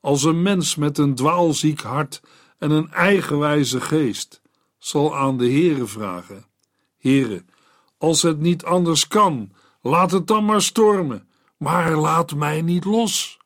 als 0.00 0.24
een 0.24 0.42
mens 0.42 0.76
met 0.76 0.98
een 0.98 1.14
dwaalziek 1.14 1.80
hart 1.80 2.22
en 2.58 2.70
een 2.70 2.90
eigenwijze 2.90 3.80
geest, 3.80 4.42
zal 4.78 5.16
aan 5.16 5.38
de 5.38 5.50
Heere 5.50 5.86
vragen: 5.86 6.46
Heere, 6.98 7.44
als 7.98 8.22
het 8.22 8.40
niet 8.40 8.64
anders 8.64 9.08
kan, 9.08 9.52
Laat 9.82 10.10
het 10.10 10.26
dan 10.26 10.44
maar 10.44 10.62
stormen, 10.62 11.28
maar 11.56 11.96
laat 11.96 12.34
mij 12.34 12.62
niet 12.62 12.84
los. 12.84 13.38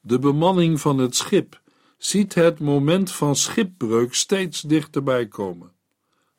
De 0.00 0.18
bemanning 0.18 0.80
van 0.80 0.98
het 0.98 1.16
schip 1.16 1.60
ziet 2.04 2.34
het 2.34 2.60
moment 2.60 3.10
van 3.10 3.36
schipbreuk 3.36 4.14
steeds 4.14 4.60
dichterbij 4.60 5.26
komen. 5.26 5.72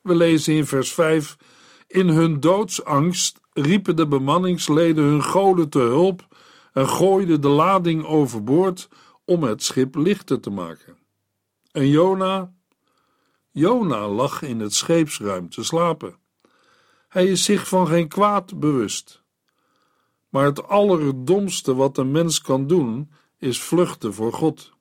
We 0.00 0.14
lezen 0.14 0.54
in 0.54 0.66
vers 0.66 0.92
5: 0.92 1.36
In 1.86 2.08
hun 2.08 2.40
doodsangst 2.40 3.40
riepen 3.52 3.96
de 3.96 4.06
bemanningsleden 4.06 5.04
hun 5.04 5.22
goden 5.22 5.68
te 5.68 5.78
hulp 5.78 6.26
en 6.72 6.88
gooiden 6.88 7.40
de 7.40 7.48
lading 7.48 8.04
overboord 8.04 8.88
om 9.24 9.42
het 9.42 9.62
schip 9.62 9.94
lichter 9.94 10.40
te 10.40 10.50
maken. 10.50 10.96
En 11.72 11.88
Jona? 11.88 12.52
Jona 13.50 14.08
lag 14.08 14.42
in 14.42 14.60
het 14.60 14.74
scheepsruim 14.74 15.50
te 15.50 15.64
slapen. 15.64 16.16
Hij 17.08 17.26
is 17.26 17.44
zich 17.44 17.68
van 17.68 17.86
geen 17.86 18.08
kwaad 18.08 18.58
bewust. 18.58 19.22
Maar 20.28 20.44
het 20.44 20.68
allerdomste 20.68 21.74
wat 21.74 21.98
een 21.98 22.10
mens 22.10 22.40
kan 22.40 22.66
doen, 22.66 23.10
is 23.38 23.60
vluchten 23.60 24.14
voor 24.14 24.32
God. 24.32 24.75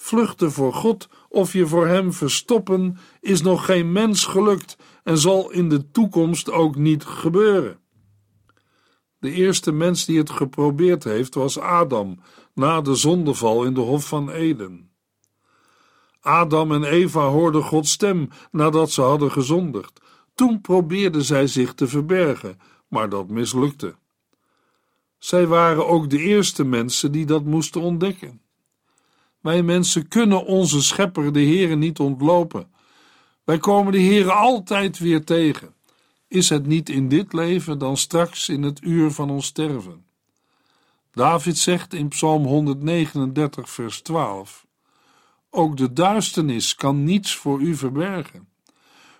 Vluchten 0.00 0.52
voor 0.52 0.74
God 0.74 1.08
of 1.28 1.52
je 1.52 1.66
voor 1.66 1.86
Hem 1.86 2.12
verstoppen, 2.12 2.98
is 3.20 3.42
nog 3.42 3.64
geen 3.64 3.92
mens 3.92 4.24
gelukt 4.24 4.76
en 5.04 5.18
zal 5.18 5.50
in 5.50 5.68
de 5.68 5.90
toekomst 5.90 6.50
ook 6.50 6.76
niet 6.76 7.04
gebeuren. 7.04 7.78
De 9.18 9.30
eerste 9.30 9.72
mens 9.72 10.04
die 10.04 10.18
het 10.18 10.30
geprobeerd 10.30 11.04
heeft 11.04 11.34
was 11.34 11.58
Adam, 11.58 12.20
na 12.54 12.80
de 12.80 12.94
zondeval 12.94 13.64
in 13.64 13.74
de 13.74 13.80
Hof 13.80 14.08
van 14.08 14.30
Eden. 14.30 14.90
Adam 16.20 16.72
en 16.72 16.84
Eva 16.84 17.20
hoorden 17.20 17.62
Gods 17.62 17.90
stem 17.90 18.28
nadat 18.50 18.90
ze 18.90 19.00
hadden 19.00 19.32
gezondigd. 19.32 20.00
Toen 20.34 20.60
probeerden 20.60 21.22
zij 21.22 21.46
zich 21.46 21.74
te 21.74 21.86
verbergen, 21.86 22.60
maar 22.88 23.08
dat 23.08 23.28
mislukte. 23.28 23.94
Zij 25.18 25.46
waren 25.46 25.86
ook 25.86 26.10
de 26.10 26.18
eerste 26.18 26.64
mensen 26.64 27.12
die 27.12 27.26
dat 27.26 27.44
moesten 27.44 27.80
ontdekken. 27.80 28.40
Wij 29.40 29.62
mensen 29.62 30.08
kunnen 30.08 30.44
onze 30.44 30.82
schepper, 30.82 31.32
de 31.32 31.40
Heere, 31.40 31.76
niet 31.76 31.98
ontlopen. 31.98 32.70
Wij 33.44 33.58
komen 33.58 33.92
de 33.92 34.00
Heere 34.00 34.32
altijd 34.32 34.98
weer 34.98 35.24
tegen. 35.24 35.74
Is 36.28 36.48
het 36.48 36.66
niet 36.66 36.88
in 36.88 37.08
dit 37.08 37.32
leven, 37.32 37.78
dan 37.78 37.96
straks 37.96 38.48
in 38.48 38.62
het 38.62 38.82
uur 38.82 39.10
van 39.10 39.30
ons 39.30 39.46
sterven. 39.46 40.06
David 41.12 41.58
zegt 41.58 41.94
in 41.94 42.08
Psalm 42.08 42.44
139, 42.44 43.70
vers 43.70 44.00
12: 44.00 44.66
Ook 45.50 45.76
de 45.76 45.92
duisternis 45.92 46.74
kan 46.74 47.04
niets 47.04 47.34
voor 47.34 47.60
u 47.60 47.74
verbergen. 47.74 48.48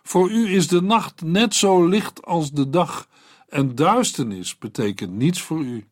Voor 0.02 0.30
u 0.30 0.54
is 0.54 0.68
de 0.68 0.82
nacht 0.82 1.22
net 1.22 1.54
zo 1.54 1.86
licht 1.86 2.24
als 2.24 2.50
de 2.50 2.70
dag, 2.70 3.08
en 3.48 3.74
duisternis 3.74 4.58
betekent 4.58 5.12
niets 5.12 5.42
voor 5.42 5.60
u. 5.60 5.88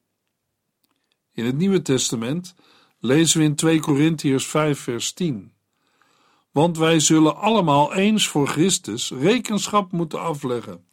In 1.33 1.45
het 1.45 1.57
Nieuwe 1.57 1.83
Testament 1.83 2.55
lezen 3.07 3.39
we 3.39 3.45
in 3.45 3.55
2 3.55 3.81
Korintiërs 3.81 4.47
5, 4.47 4.81
vers 4.81 5.13
10. 5.13 5.53
Want 6.51 6.79
wij 6.79 7.01
zullen 7.01 7.37
allemaal 7.37 7.95
eens 7.95 8.29
voor 8.29 8.49
Christus 8.49 9.11
rekenschap 9.11 9.93
moeten 9.93 10.21
afleggen. 10.21 10.85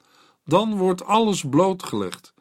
Dan 0.45 0.77
wordt 0.77 1.05
alles 1.05 1.43
blootgelegd. 1.49 2.33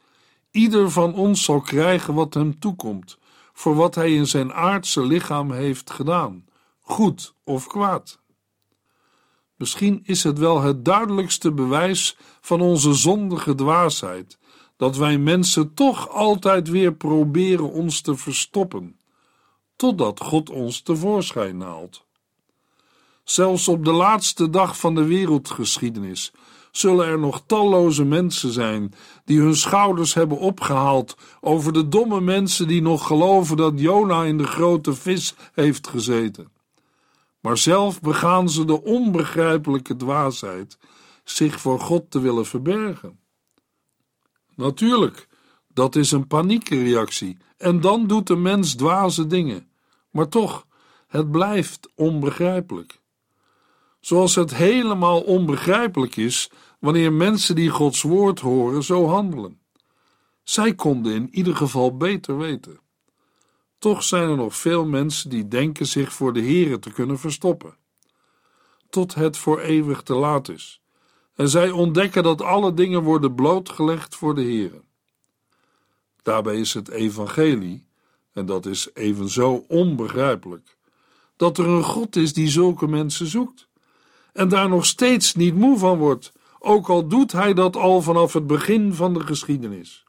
Ieder 0.50 0.91
van 0.91 1.14
ons 1.14 1.45
zal 1.45 1.61
krijgen 1.61 2.14
wat 2.14 2.35
hem 2.35 2.59
toekomt, 2.59 3.19
voor 3.52 3.75
wat 3.75 3.95
hij 3.95 4.14
in 4.14 4.26
zijn 4.26 4.52
aardse 4.52 5.07
lichaam 5.07 5.52
heeft 5.52 5.91
gedaan, 5.91 6.45
goed 6.81 7.35
of 7.45 7.67
kwaad. 7.67 8.21
Misschien 9.57 10.00
is 10.05 10.23
het 10.23 10.38
wel 10.38 10.61
het 10.61 10.85
duidelijkste 10.85 11.52
bewijs 11.52 12.17
van 12.41 12.61
onze 12.61 12.93
zondige 12.93 13.55
dwaasheid 13.55 14.38
dat 14.76 14.97
wij 14.97 15.19
mensen 15.19 15.75
toch 15.75 16.09
altijd 16.09 16.69
weer 16.69 16.95
proberen 16.95 17.71
ons 17.71 18.00
te 18.00 18.17
verstoppen, 18.17 18.97
totdat 19.76 20.21
God 20.21 20.50
ons 20.50 20.81
tevoorschijn 20.81 21.61
haalt. 21.61 22.05
Zelfs 23.25 23.69
op 23.69 23.85
de 23.85 23.93
laatste 23.93 24.50
dag 24.50 24.79
van 24.79 24.95
de 24.95 25.05
wereldgeschiedenis 25.05 26.33
zullen 26.71 27.07
er 27.07 27.19
nog 27.19 27.43
talloze 27.47 28.05
mensen 28.05 28.52
zijn 28.52 28.95
die 29.25 29.41
hun 29.41 29.57
schouders 29.57 30.14
hebben 30.14 30.38
opgehaald 30.38 31.17
over 31.41 31.73
de 31.73 31.88
domme 31.88 32.21
mensen 32.21 32.69
die 32.69 32.83
nog 32.83 33.07
geloven 33.07 33.57
dat 33.57 33.81
Jona 33.81 34.25
in 34.25 34.38
de 34.38 34.47
grote 34.47 34.95
vis 34.95 35.35
heeft 35.52 35.88
gezeten. 35.88 36.52
Maar 37.41 37.58
zelf 37.58 38.00
begaan 38.00 38.49
ze 38.49 38.65
de 38.65 38.82
onbegrijpelijke 38.82 39.97
dwaasheid 39.97 40.78
zich 41.25 41.61
voor 41.61 41.80
God 41.80 42.11
te 42.11 42.21
willen 42.21 42.47
verbergen. 42.47 43.19
Natuurlijk, 44.54 45.28
dat 45.75 45.97
is 45.97 46.13
een 46.13 46.26
paniekreactie 46.26 47.37
en 47.56 47.80
dan 47.80 48.06
doet 48.06 48.26
de 48.26 48.37
mens 48.37 48.75
dwaze 48.75 49.26
dingen. 49.26 49.69
Maar 50.11 50.28
toch, 50.28 50.67
het 51.08 51.30
blijft 51.30 51.89
onbegrijpelijk. 51.95 53.00
Zoals 54.00 54.35
het 54.35 54.54
helemaal 54.54 55.21
onbegrijpelijk 55.21 56.17
is 56.17 56.50
wanneer 56.78 57.13
mensen 57.13 57.54
die 57.54 57.71
Gods 57.71 58.02
woord 58.02 58.41
horen 58.41 58.82
zo 58.82 59.06
handelen. 59.06 59.61
Zij 60.43 60.75
konden 60.75 61.13
in 61.13 61.28
ieder 61.32 61.56
geval 61.56 61.97
beter 61.97 62.39
weten. 62.39 62.80
Toch 63.78 64.02
zijn 64.02 64.28
er 64.28 64.37
nog 64.37 64.56
veel 64.56 64.85
mensen 64.85 65.30
die 65.30 65.49
denken 65.49 65.87
zich 65.87 66.13
voor 66.13 66.32
de 66.32 66.43
Here 66.43 66.78
te 66.78 66.93
kunnen 66.93 67.19
verstoppen. 67.19 67.76
Tot 68.91 69.15
het 69.15 69.37
voor 69.37 69.61
eeuwig 69.61 70.02
te 70.02 70.15
laat 70.15 70.49
is. 70.49 70.80
En 71.35 71.49
zij 71.49 71.71
ontdekken 71.71 72.23
dat 72.23 72.43
alle 72.43 72.75
dingen 72.75 73.02
worden 73.02 73.35
blootgelegd 73.35 74.15
voor 74.15 74.35
de 74.35 74.43
Here. 74.43 74.82
Daarbij 76.23 76.61
is 76.61 76.75
het 76.75 76.89
evangelie, 76.89 77.87
en 78.32 78.47
dat 78.47 78.67
is 78.67 78.89
evenzo 78.95 79.65
onbegrijpelijk, 79.69 80.76
dat 81.37 81.58
er 81.58 81.69
een 81.69 81.85
God 81.85 82.17
is 82.17 82.32
die 82.32 82.49
zulke 82.49 82.87
mensen 82.87 83.26
zoekt 83.26 83.69
en 84.32 84.49
daar 84.49 84.69
nog 84.69 84.87
steeds 84.87 85.35
niet 85.35 85.54
moe 85.54 85.78
van 85.78 85.99
wordt, 85.99 86.32
ook 86.58 86.89
al 86.89 87.08
doet 87.08 87.32
hij 87.32 87.54
dat 87.54 87.76
al 87.76 88.02
vanaf 88.02 88.32
het 88.32 88.47
begin 88.47 88.95
van 88.95 89.15
de 89.15 89.21
geschiedenis. 89.21 90.04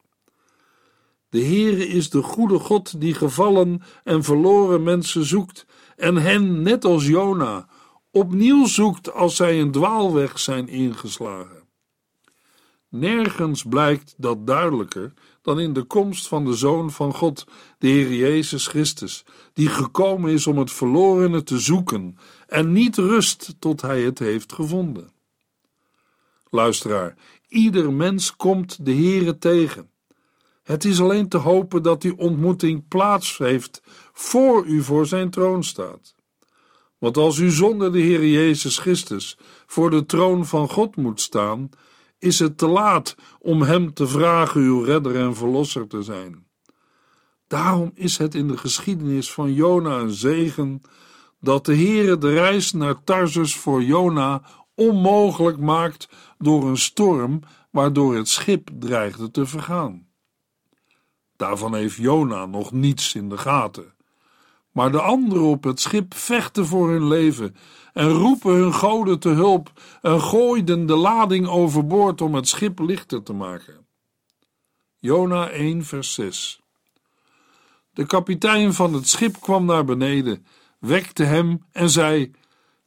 De 1.30 1.44
Heere 1.44 1.88
is 1.88 2.10
de 2.10 2.22
goede 2.22 2.60
God 2.60 3.02
die 3.02 3.14
gevallen 3.14 3.82
en 4.04 4.24
verloren 4.24 4.84
mensen 4.84 5.26
zoekt 5.26 5.66
en 5.96 6.16
hen, 6.16 6.62
net 6.62 6.86
als 6.86 7.08
Jona, 7.08 7.68
opnieuw 8.12 8.66
zoekt 8.66 9.14
als 9.14 9.36
zij 9.36 9.60
een 9.60 9.72
dwaalweg 9.72 10.40
zijn 10.40 10.68
ingeslagen. 10.68 11.64
Nergens 12.90 13.64
blijkt 13.64 14.14
dat 14.18 14.48
duidelijker 14.48 15.14
dan 15.44 15.60
in 15.60 15.74
de 15.74 15.84
komst 15.84 16.28
van 16.28 16.46
de 16.46 16.54
Zoon 16.54 16.92
van 16.92 17.14
God, 17.14 17.46
de 17.78 17.88
Heer 17.88 18.14
Jezus 18.14 18.68
Christus, 18.68 19.24
die 19.54 19.68
gekomen 19.68 20.32
is 20.32 20.48
om 20.48 20.58
het 20.58 20.72
verlorene 20.72 21.44
te 21.44 21.60
zoeken 21.60 22.18
en 22.48 22.72
niet 22.72 22.98
rust 22.98 23.56
tot 23.60 23.82
hij 23.82 24.02
het 24.02 24.20
heeft 24.20 24.54
gevonden. 24.54 25.12
Luisteraar, 26.50 27.16
ieder 27.48 27.94
mens 27.94 28.36
komt 28.36 28.86
de 28.86 28.94
Heere 28.94 29.38
tegen. 29.38 29.90
Het 30.64 30.86
is 30.86 31.02
alleen 31.02 31.30
te 31.30 31.38
hopen 31.38 31.84
dat 31.84 32.02
die 32.02 32.18
ontmoeting 32.18 32.88
plaats 32.88 33.38
heeft 33.38 33.82
voor 34.14 34.66
u 34.66 34.84
voor 34.84 35.06
zijn 35.06 35.30
troon 35.30 35.64
staat. 35.64 36.16
Want 36.98 37.18
als 37.18 37.38
u 37.38 37.50
zonder 37.50 37.92
de 37.92 38.00
Heer 38.00 38.28
Jezus 38.28 38.78
Christus 38.78 39.38
voor 39.66 39.90
de 39.90 40.06
troon 40.06 40.46
van 40.46 40.70
God 40.70 40.96
moet 40.96 41.22
staan, 41.22 41.70
is 42.24 42.40
het 42.40 42.58
te 42.58 42.68
laat 42.68 43.16
om 43.40 43.62
Hem 43.62 43.94
te 43.94 44.08
vragen 44.08 44.62
uw 44.62 44.84
redder 44.84 45.16
en 45.16 45.36
verlosser 45.36 45.88
te 45.88 46.02
zijn. 46.02 46.48
Daarom 47.48 47.92
is 47.94 48.18
het 48.18 48.36
in 48.36 48.48
de 48.48 48.58
geschiedenis 48.58 49.32
van 49.32 49.54
Jona 49.54 49.98
een 50.00 50.12
zegen 50.14 50.82
dat 51.40 51.66
de 51.66 51.76
Heere 51.76 52.18
de 52.18 52.34
reis 52.34 52.72
naar 52.72 53.04
Tarsus 53.04 53.56
voor 53.56 53.84
Jona 53.84 54.42
onmogelijk 54.76 55.58
maakt 55.60 56.10
door 56.38 56.68
een 56.68 56.78
storm 56.78 57.40
waardoor 57.72 58.16
het 58.16 58.28
schip 58.28 58.70
dreigde 58.80 59.32
te 59.32 59.46
vergaan. 59.46 60.08
Daarvan 61.36 61.76
heeft 61.76 61.96
Jona 61.96 62.46
nog 62.46 62.72
niets 62.72 63.16
in 63.16 63.30
de 63.30 63.38
gaten. 63.38 63.93
Maar 64.74 64.92
de 64.92 65.02
anderen 65.02 65.44
op 65.44 65.64
het 65.64 65.80
schip 65.80 66.14
vechten 66.14 66.66
voor 66.66 66.90
hun 66.90 67.08
leven 67.08 67.56
en 67.94 68.10
roepen 68.10 68.54
hun 68.54 68.74
goden 68.74 69.20
te 69.20 69.30
hulp 69.30 69.72
en 70.02 70.22
gooiden 70.22 70.86
de 70.86 70.96
lading 70.96 71.48
overboord 71.48 72.22
om 72.22 72.36
het 72.36 72.48
schip 72.48 72.80
lichter 72.80 73.24
te 73.24 73.34
maken. 73.34 73.86
Jona 75.00 75.50
1 75.50 75.86
vers 75.86 76.14
6 76.14 76.62
De 77.94 78.06
kapitein 78.06 78.74
van 78.74 78.94
het 78.94 79.10
schip 79.10 79.42
kwam 79.42 79.66
naar 79.66 79.86
beneden, 79.86 80.46
wekte 80.80 81.24
hem 81.24 81.66
en 81.72 81.90
zei: 81.90 82.32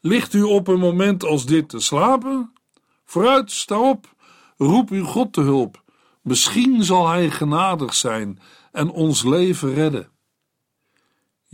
Ligt 0.01 0.35
u 0.35 0.43
op 0.43 0.69
een 0.69 0.79
moment 0.79 1.25
als 1.25 1.47
dit 1.47 1.69
te 1.69 1.81
slapen? 1.81 2.53
Vooruit, 3.05 3.51
sta 3.51 3.79
op, 3.79 4.15
roep 4.57 4.91
uw 4.91 5.05
God 5.05 5.33
te 5.33 5.41
hulp. 5.41 5.83
Misschien 6.23 6.85
zal 6.85 7.09
hij 7.09 7.31
genadig 7.31 7.95
zijn 7.95 8.39
en 8.73 8.91
ons 8.91 9.25
leven 9.25 9.75
redden. 9.75 10.16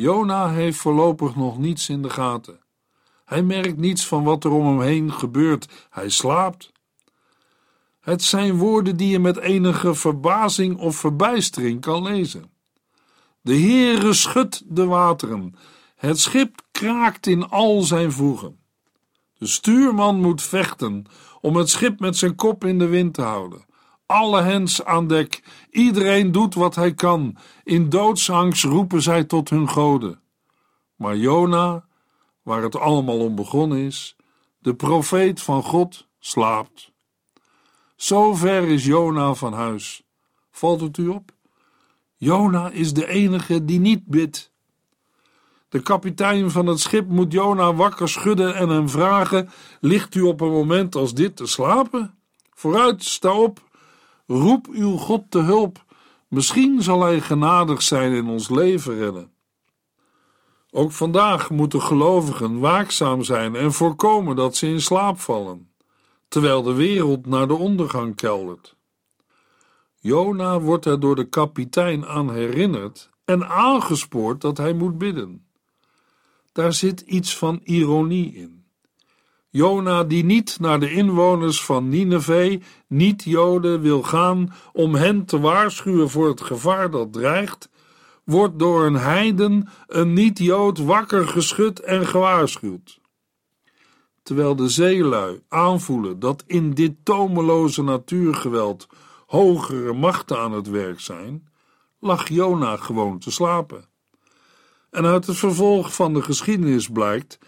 Jona 0.03 0.51
heeft 0.51 0.79
voorlopig 0.79 1.37
nog 1.37 1.59
niets 1.59 1.89
in 1.89 2.03
de 2.03 2.11
gaten. 2.11 2.61
Hij 3.25 3.43
merkt 3.43 3.77
niets 3.77 4.07
van 4.07 4.25
wat 4.25 4.45
er 4.45 4.51
om 4.51 4.67
hem 4.67 4.81
heen 4.81 5.13
gebeurt. 5.13 5.87
Hij 5.91 6.09
slaapt. 6.09 6.73
Het 8.01 8.23
zijn 8.23 8.57
woorden 8.57 8.97
die 8.97 9.09
je 9.09 9.19
met 9.19 9.37
enige 9.37 9.95
verbazing 9.95 10.79
of 10.79 10.97
verbijstering 10.97 11.81
kan 11.81 12.03
lezen. 12.03 12.51
De 13.41 13.55
Heere 13.55 14.13
schudt 14.13 14.63
de 14.67 14.85
wateren. 14.85 15.55
Het 15.97 16.19
schip 16.19 16.63
kraakt 16.73 17.27
in 17.27 17.49
al 17.49 17.83
zijn 17.83 18.13
voegen. 18.13 18.59
De 19.39 19.47
stuurman 19.47 20.21
moet 20.21 20.43
vechten 20.43 21.05
om 21.41 21.57
het 21.57 21.69
schip 21.69 22.01
met 22.01 22.17
zijn 22.17 22.35
kop 22.35 22.65
in 22.65 22.79
de 22.79 22.87
wind 22.87 23.15
te 23.15 23.23
houden. 23.23 23.65
Alle 24.07 24.43
hens 24.43 24.85
aan 24.85 25.07
dek, 25.07 25.43
iedereen 25.71 26.33
doet 26.33 26.55
wat 26.55 26.75
hij 26.75 26.95
kan. 26.95 27.37
In 27.65 27.89
doodsangst 27.89 28.65
roepen 28.65 29.03
zij 29.03 29.25
tot 29.25 29.51
hun 29.51 29.69
goden. 29.69 30.21
Maar 30.97 31.17
Jona 31.17 31.85
waar 32.43 32.63
het 32.63 32.77
allemaal 32.77 33.19
om 33.19 33.35
begonnen 33.35 33.79
is, 33.79 34.17
de 34.59 34.75
profeet 34.75 35.43
van 35.43 35.63
God 35.63 36.07
slaapt. 36.19 36.93
Zo 37.97 38.35
ver 38.35 38.69
is 38.69 38.85
Jona 38.85 39.35
van 39.35 39.53
huis. 39.53 40.03
Valt 40.51 40.81
het 40.81 40.99
u 40.99 41.09
op? 41.09 41.33
Jona 42.17 42.71
is 42.71 42.93
de 42.93 43.09
enige 43.09 43.65
die 43.65 43.81
niet 43.81 44.07
bidt. 44.07 44.53
De 45.69 45.83
kapitein 45.83 46.51
van 46.51 46.67
het 46.67 46.81
schip 46.81 47.09
moet 47.09 47.33
Jona 47.33 47.75
wakker 47.75 48.09
schudden 48.09 48.55
en 48.55 48.69
hem 48.69 48.89
vragen: 48.89 49.51
Ligt 49.81 50.15
u 50.15 50.21
op 50.21 50.41
een 50.41 50.51
moment 50.51 50.95
als 50.95 51.15
dit 51.15 51.37
te 51.37 51.47
slapen? 51.47 52.19
Vooruit, 52.55 53.05
sta 53.05 53.33
op, 53.33 53.61
roep 54.33 54.69
uw 54.71 54.97
God 54.97 55.31
te 55.31 55.39
hulp. 55.39 55.85
Misschien 56.29 56.83
zal 56.83 57.03
hij 57.03 57.21
genadig 57.21 57.83
zijn 57.83 58.13
en 58.13 58.27
ons 58.27 58.49
leven 58.51 58.99
redden. 58.99 59.33
Ook 60.71 60.93
vandaag 60.93 61.51
moeten 61.51 61.83
gelovigen 61.83 62.59
waakzaam 62.59 63.23
zijn 63.23 63.55
en 63.55 63.73
voorkomen 63.73 64.37
dat 64.37 64.57
ze 64.57 64.67
in 64.67 64.81
slaap 64.81 65.21
vallen, 65.21 65.71
terwijl 66.29 66.63
de 66.63 66.75
wereld 66.75 67.27
naar 67.27 67.49
de 67.49 67.55
ondergang 67.55 68.15
keldert. 68.15 68.77
Jona 69.99 70.61
wordt 70.61 70.85
er 70.85 71.01
door 71.01 71.17
de 71.17 71.29
kapitein 71.29 72.07
aan 72.07 72.33
herinnerd 72.33 73.11
en 73.25 73.49
aangespoord 73.49 74.41
dat 74.41 74.57
hij 74.57 74.73
moet 74.73 74.99
bidden. 74.99 75.47
Daar 76.53 76.73
zit 76.73 77.01
iets 77.01 77.37
van 77.37 77.61
ironie 77.65 78.35
in. 78.35 78.62
Jona, 79.55 80.05
die 80.05 80.25
niet 80.25 80.57
naar 80.61 80.81
de 80.81 80.93
inwoners 80.93 81.65
van 81.65 81.89
Nineveh, 81.89 82.61
niet-Joden, 82.87 83.81
wil 83.81 84.03
gaan 84.03 84.53
om 84.73 84.95
hen 84.95 85.25
te 85.25 85.41
waarschuwen 85.41 86.11
voor 86.11 86.29
het 86.29 86.41
gevaar 86.41 86.91
dat 86.91 87.13
dreigt, 87.13 87.69
wordt 88.25 88.59
door 88.59 88.85
een 88.85 88.95
heiden, 88.95 89.69
een 89.87 90.13
niet-Jood, 90.13 90.79
wakker 90.79 91.29
geschud 91.29 91.81
en 91.81 92.07
gewaarschuwd. 92.07 93.01
Terwijl 94.23 94.57
de 94.57 94.69
zeelui 94.69 95.43
aanvoelen 95.49 96.19
dat 96.19 96.45
in 96.47 96.71
dit 96.71 96.95
tomeloze 97.03 97.83
natuurgeweld 97.83 98.87
hogere 99.27 99.93
machten 99.93 100.39
aan 100.39 100.53
het 100.53 100.69
werk 100.69 101.01
zijn, 101.01 101.49
lag 102.01 102.29
Jona 102.29 102.77
gewoon 102.77 103.19
te 103.19 103.31
slapen. 103.31 103.85
En 104.91 105.07
uit 105.07 105.27
het 105.27 105.37
vervolg 105.37 105.95
van 105.95 106.15
de 106.15 106.23
geschiedenis 106.23 106.89
blijkt 106.89 107.39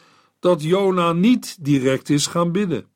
dat 0.44 0.62
Jona 0.62 1.12
niet 1.12 1.64
direct 1.64 2.10
is 2.10 2.26
gaan 2.26 2.52
bidden. 2.52 2.86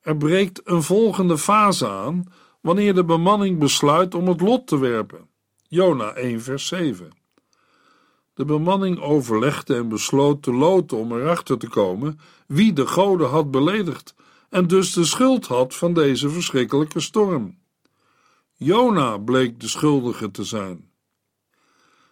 Er 0.00 0.16
breekt 0.16 0.60
een 0.64 0.82
volgende 0.82 1.38
fase 1.38 1.88
aan 1.88 2.24
wanneer 2.60 2.94
de 2.94 3.04
bemanning 3.04 3.58
besluit 3.58 4.14
om 4.14 4.28
het 4.28 4.40
lot 4.40 4.66
te 4.66 4.78
werpen. 4.78 5.28
Jona 5.68 6.12
1 6.12 6.42
vers 6.42 6.66
7. 6.66 7.08
De 8.34 8.44
bemanning 8.44 9.00
overlegde 9.00 9.74
en 9.74 9.88
besloot 9.88 10.42
te 10.42 10.52
loten 10.52 10.96
om 10.96 11.12
erachter 11.12 11.58
te 11.58 11.68
komen 11.68 12.20
wie 12.46 12.72
de 12.72 12.86
goden 12.86 13.28
had 13.28 13.50
beledigd 13.50 14.14
en 14.48 14.66
dus 14.66 14.92
de 14.92 15.04
schuld 15.04 15.46
had 15.46 15.74
van 15.74 15.94
deze 15.94 16.30
verschrikkelijke 16.30 17.00
storm. 17.00 17.58
Jona 18.52 19.18
bleek 19.18 19.60
de 19.60 19.68
schuldige 19.68 20.30
te 20.30 20.44
zijn. 20.44 20.90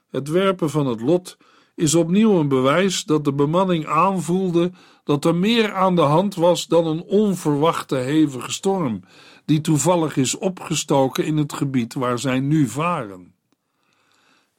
Het 0.08 0.28
werpen 0.28 0.70
van 0.70 0.86
het 0.86 1.00
lot 1.00 1.36
is 1.80 1.94
opnieuw 1.94 2.38
een 2.40 2.48
bewijs 2.48 3.04
dat 3.04 3.24
de 3.24 3.32
bemanning 3.32 3.86
aanvoelde 3.86 4.70
dat 5.04 5.24
er 5.24 5.34
meer 5.34 5.74
aan 5.74 5.94
de 5.94 6.00
hand 6.02 6.34
was 6.34 6.66
dan 6.66 6.86
een 6.86 7.02
onverwachte 7.02 7.96
hevige 7.96 8.52
storm, 8.52 9.00
die 9.44 9.60
toevallig 9.60 10.16
is 10.16 10.38
opgestoken 10.38 11.24
in 11.24 11.36
het 11.36 11.52
gebied 11.52 11.94
waar 11.94 12.18
zij 12.18 12.40
nu 12.40 12.68
varen. 12.68 13.34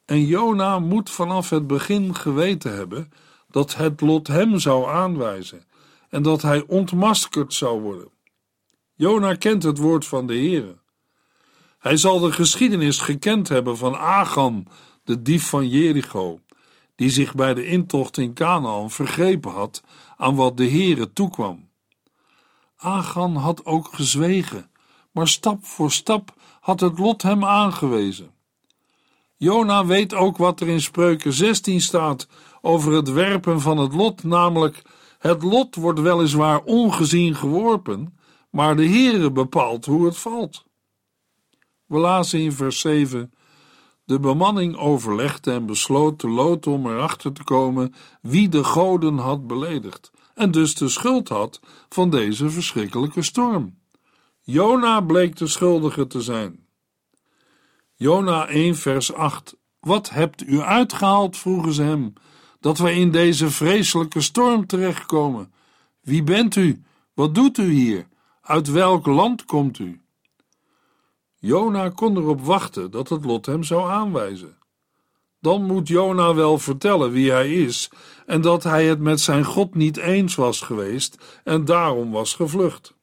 En 0.06 0.26
Jona 0.26 0.80
moet 0.80 1.10
vanaf 1.10 1.50
het 1.50 1.68
begin 1.68 2.16
geweten 2.16 2.76
hebben 2.76 3.12
dat 3.50 3.76
het 3.76 4.02
lot 4.02 4.28
hem 4.28 4.60
zou 4.60 4.90
aanwijzen 4.90 5.66
en 6.10 6.24
dat 6.24 6.42
hij 6.42 6.64
ontmaskerd 6.68 7.54
zou 7.54 7.82
worden. 7.82 8.10
Jona 8.96 9.36
kent 9.36 9.64
het 9.64 9.78
woord 9.78 10.06
van 10.06 10.28
de 10.28 10.34
Heere. 10.34 10.78
Hij 11.80 11.98
zal 11.98 12.20
de 12.20 12.32
geschiedenis 12.32 12.98
gekend 12.98 13.50
hebben 13.50 13.78
van 13.78 13.98
Agan, 13.98 14.68
de 15.04 15.22
dief 15.22 15.50
van 15.50 15.68
Jericho, 15.68 16.40
die 17.02 17.10
zich 17.10 17.36
bij 17.36 17.54
de 17.54 17.66
intocht 17.66 18.18
in 18.18 18.34
Canaan 18.34 18.92
vergrepen 18.92 19.52
had 19.52 19.84
aan 20.18 20.36
wat 20.36 20.58
de 20.58 20.70
Heere 20.70 21.14
toekwam. 21.14 21.70
Agan 22.78 23.36
had 23.36 23.66
ook 23.66 23.88
gezwegen, 23.94 24.70
maar 25.12 25.28
stap 25.28 25.66
voor 25.66 25.92
stap 25.92 26.34
had 26.60 26.80
het 26.80 27.00
lot 27.00 27.22
hem 27.22 27.46
aangewezen. 27.46 28.32
Jona 29.38 29.86
weet 29.86 30.14
ook 30.14 30.38
wat 30.38 30.60
er 30.60 30.68
in 30.68 30.82
Spreuken 30.82 31.34
16 31.34 31.82
staat 31.82 32.28
over 32.62 32.94
het 32.94 33.12
werpen 33.12 33.62
van 33.62 33.78
het 33.78 33.94
lot, 33.94 34.24
namelijk 34.24 34.82
het 35.20 35.44
lot 35.44 35.76
wordt 35.76 36.00
weliswaar 36.00 36.64
ongezien 36.64 37.36
geworpen, 37.36 38.18
maar 38.50 38.76
de 38.76 38.88
Heere 38.88 39.32
bepaalt 39.32 39.86
hoe 39.86 40.06
het 40.06 40.18
valt. 40.18 40.64
We 41.86 41.98
lazen 41.98 42.40
in 42.40 42.52
vers 42.52 42.80
7 42.80 43.34
de 44.12 44.20
bemanning 44.20 44.78
overlegde 44.78 45.52
en 45.52 45.66
besloot 45.66 46.20
te 46.20 46.30
loten 46.30 46.72
om 46.72 46.88
erachter 46.88 47.34
te 47.34 47.44
komen 47.44 47.94
wie 48.22 48.50
de 48.50 48.64
goden 48.64 49.18
had 49.18 49.48
beledigd 49.48 50.12
en 50.36 50.52
dus 50.52 50.76
de 50.76 50.90
schuld 50.90 51.30
had 51.30 51.60
van 51.90 52.10
deze 52.10 52.50
verschrikkelijke 52.50 53.22
storm. 53.22 53.78
Jona 54.42 55.02
bleek 55.02 55.36
de 55.36 55.48
schuldige 55.48 56.08
te 56.08 56.22
zijn. 56.22 56.66
Jona 57.96 58.48
1 58.48 58.76
vers 58.76 59.14
8 59.14 59.58
Wat 59.80 60.10
hebt 60.10 60.48
u 60.48 60.62
uitgehaald, 60.62 61.38
vroegen 61.38 61.74
ze 61.74 61.84
hem, 61.84 62.14
dat 62.60 62.78
wij 62.78 62.96
in 62.96 63.12
deze 63.12 63.50
vreselijke 63.50 64.22
storm 64.22 64.68
terechtkomen? 64.68 65.54
Wie 66.02 66.24
bent 66.24 66.56
u? 66.56 66.84
Wat 67.14 67.36
doet 67.36 67.58
u 67.58 67.72
hier? 67.72 68.08
Uit 68.42 68.68
welk 68.68 69.06
land 69.06 69.46
komt 69.46 69.80
u? 69.80 70.02
Jona 71.44 71.90
kon 71.90 72.18
erop 72.18 72.42
wachten 72.42 72.92
dat 72.92 73.10
het 73.10 73.26
lot 73.26 73.46
hem 73.46 73.64
zou 73.64 73.90
aanwijzen. 73.90 74.58
Dan 75.40 75.64
moet 75.64 75.88
Jona 75.88 76.34
wel 76.34 76.58
vertellen 76.58 77.12
wie 77.12 77.32
hij 77.32 77.54
is 77.54 77.90
en 78.26 78.42
dat 78.42 78.64
hij 78.64 78.86
het 78.86 79.00
met 79.00 79.20
zijn 79.20 79.46
God 79.46 79.76
niet 79.76 79.98
eens 79.98 80.36
was 80.36 80.62
geweest 80.62 81.42
en 81.44 81.66
daarom 81.66 82.12
was 82.12 82.34
gevlucht. 82.34 82.94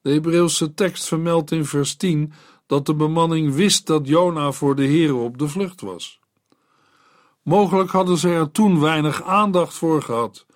De 0.00 0.10
Hebreeuwse 0.10 0.74
tekst 0.74 1.04
vermeldt 1.04 1.50
in 1.50 1.64
vers 1.64 1.94
10 1.94 2.32
dat 2.66 2.86
de 2.86 2.94
bemanning 2.94 3.54
wist 3.54 3.86
dat 3.86 4.08
Jona 4.08 4.52
voor 4.52 4.76
de 4.76 4.86
Here 4.86 5.14
op 5.14 5.38
de 5.38 5.48
vlucht 5.48 5.80
was. 5.80 6.20
Mogelijk 7.42 7.90
hadden 7.90 8.16
ze 8.16 8.28
er 8.28 8.50
toen 8.50 8.80
weinig 8.80 9.22
aandacht 9.22 9.74
voor 9.74 10.02
gehad, 10.02 10.46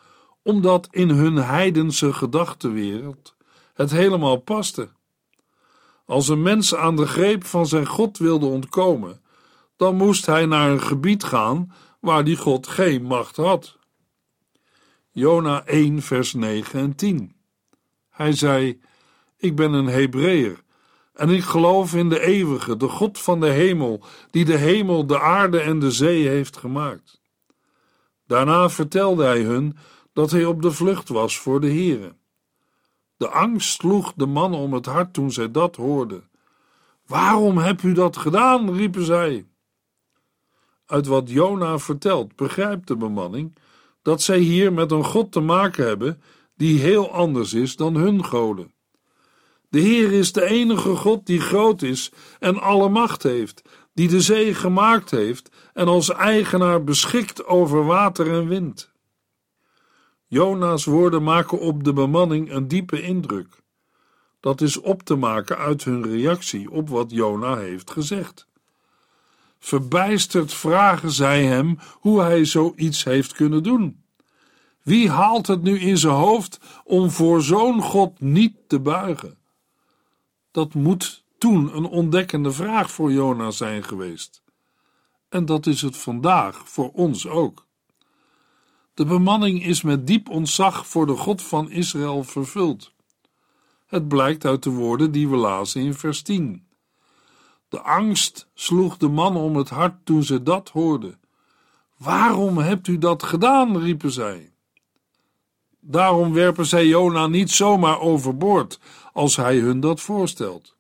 omdat 0.42 0.88
in 0.90 1.10
hun 1.10 1.36
heidense 1.36 2.12
gedachtenwereld 2.12 3.34
het 3.72 3.90
helemaal 3.90 4.36
paste. 4.36 4.88
Als 6.04 6.28
een 6.28 6.42
mens 6.42 6.74
aan 6.74 6.96
de 6.96 7.06
greep 7.06 7.44
van 7.44 7.66
zijn 7.66 7.86
God 7.86 8.18
wilde 8.18 8.46
ontkomen, 8.46 9.22
dan 9.76 9.96
moest 9.96 10.26
hij 10.26 10.46
naar 10.46 10.70
een 10.70 10.82
gebied 10.82 11.24
gaan 11.24 11.72
waar 12.00 12.24
die 12.24 12.36
God 12.36 12.66
geen 12.66 13.02
macht 13.02 13.36
had. 13.36 13.78
Jona 15.10 15.64
1, 15.66 16.02
vers 16.02 16.32
9 16.32 16.80
en 16.80 16.94
10. 16.94 17.36
Hij 18.10 18.32
zei: 18.32 18.80
Ik 19.36 19.56
ben 19.56 19.72
een 19.72 19.86
Hebreeër 19.86 20.64
en 21.14 21.30
ik 21.30 21.42
geloof 21.42 21.94
in 21.94 22.08
de 22.08 22.20
eeuwige, 22.20 22.76
de 22.76 22.88
God 22.88 23.18
van 23.18 23.40
de 23.40 23.48
hemel, 23.48 24.04
die 24.30 24.44
de 24.44 24.56
hemel, 24.56 25.06
de 25.06 25.20
aarde 25.20 25.60
en 25.60 25.78
de 25.78 25.90
zee 25.90 26.28
heeft 26.28 26.56
gemaakt. 26.56 27.20
Daarna 28.26 28.70
vertelde 28.70 29.24
hij 29.24 29.40
hun 29.40 29.76
dat 30.12 30.30
hij 30.30 30.44
op 30.44 30.62
de 30.62 30.70
vlucht 30.70 31.08
was 31.08 31.38
voor 31.38 31.60
de 31.60 31.72
Here. 31.72 32.14
De 33.16 33.28
angst 33.28 33.70
sloeg 33.70 34.12
de 34.16 34.26
mannen 34.26 34.60
om 34.60 34.72
het 34.72 34.86
hart 34.86 35.12
toen 35.12 35.32
zij 35.32 35.50
dat 35.50 35.76
hoorden. 35.76 36.28
Waarom 37.06 37.58
hebt 37.58 37.82
u 37.82 37.92
dat 37.92 38.16
gedaan? 38.16 38.76
riepen 38.76 39.04
zij. 39.04 39.46
Uit 40.86 41.06
wat 41.06 41.30
Jona 41.30 41.78
vertelt 41.78 42.36
begrijpt 42.36 42.88
de 42.88 42.96
bemanning 42.96 43.56
dat 44.02 44.22
zij 44.22 44.38
hier 44.38 44.72
met 44.72 44.90
een 44.90 45.04
God 45.04 45.32
te 45.32 45.40
maken 45.40 45.86
hebben 45.86 46.22
die 46.56 46.78
heel 46.78 47.12
anders 47.12 47.52
is 47.52 47.76
dan 47.76 47.94
hun 47.94 48.24
goden. 48.24 48.72
De 49.68 49.80
Heer 49.80 50.12
is 50.12 50.32
de 50.32 50.44
enige 50.44 50.96
God 50.96 51.26
die 51.26 51.40
groot 51.40 51.82
is 51.82 52.12
en 52.38 52.60
alle 52.60 52.88
macht 52.88 53.22
heeft, 53.22 53.62
die 53.92 54.08
de 54.08 54.20
zee 54.20 54.54
gemaakt 54.54 55.10
heeft 55.10 55.50
en 55.72 55.88
als 55.88 56.10
eigenaar 56.10 56.84
beschikt 56.84 57.46
over 57.46 57.84
water 57.84 58.32
en 58.32 58.48
wind. 58.48 58.93
Jona's 60.34 60.84
woorden 60.84 61.22
maken 61.22 61.60
op 61.60 61.84
de 61.84 61.92
bemanning 61.92 62.52
een 62.52 62.68
diepe 62.68 63.02
indruk. 63.02 63.62
Dat 64.40 64.60
is 64.60 64.80
op 64.80 65.02
te 65.02 65.14
maken 65.14 65.58
uit 65.58 65.84
hun 65.84 66.02
reactie 66.02 66.70
op 66.70 66.88
wat 66.88 67.10
Jona 67.10 67.56
heeft 67.56 67.90
gezegd. 67.90 68.46
Verbijsterd 69.58 70.54
vragen 70.54 71.10
zij 71.10 71.44
hem 71.44 71.78
hoe 71.92 72.20
hij 72.20 72.44
zoiets 72.44 73.04
heeft 73.04 73.32
kunnen 73.32 73.62
doen. 73.62 74.04
Wie 74.82 75.10
haalt 75.10 75.46
het 75.46 75.62
nu 75.62 75.78
in 75.78 75.98
zijn 75.98 76.14
hoofd 76.14 76.60
om 76.84 77.10
voor 77.10 77.42
zo'n 77.42 77.82
God 77.82 78.20
niet 78.20 78.56
te 78.66 78.80
buigen? 78.80 79.38
Dat 80.50 80.74
moet 80.74 81.24
toen 81.38 81.76
een 81.76 81.86
ontdekkende 81.86 82.52
vraag 82.52 82.90
voor 82.90 83.12
Jona 83.12 83.50
zijn 83.50 83.84
geweest. 83.84 84.42
En 85.28 85.44
dat 85.44 85.66
is 85.66 85.82
het 85.82 85.96
vandaag 85.96 86.68
voor 86.68 86.90
ons 86.92 87.26
ook. 87.26 87.66
De 88.94 89.04
bemanning 89.04 89.64
is 89.64 89.82
met 89.82 90.06
diep 90.06 90.28
ontzag 90.28 90.86
voor 90.86 91.06
de 91.06 91.16
God 91.16 91.42
van 91.42 91.70
Israël 91.70 92.24
vervuld. 92.24 92.92
Het 93.86 94.08
blijkt 94.08 94.44
uit 94.44 94.62
de 94.62 94.70
woorden 94.70 95.12
die 95.12 95.28
we 95.28 95.36
lazen 95.36 95.80
in 95.80 95.94
vers 95.94 96.22
10. 96.22 96.66
De 97.68 97.80
angst 97.80 98.48
sloeg 98.54 98.96
de 98.96 99.08
man 99.08 99.36
om 99.36 99.56
het 99.56 99.68
hart 99.68 100.06
toen 100.06 100.22
ze 100.22 100.42
dat 100.42 100.68
hoorden. 100.68 101.20
Waarom 101.96 102.58
hebt 102.58 102.88
u 102.88 102.98
dat 102.98 103.22
gedaan? 103.22 103.78
riepen 103.78 104.10
zij. 104.10 104.52
Daarom 105.80 106.32
werpen 106.32 106.66
zij 106.66 106.86
Jona 106.86 107.26
niet 107.26 107.50
zomaar 107.50 108.00
overboord 108.00 108.78
als 109.12 109.36
hij 109.36 109.58
hun 109.58 109.80
dat 109.80 110.00
voorstelt. 110.00 110.76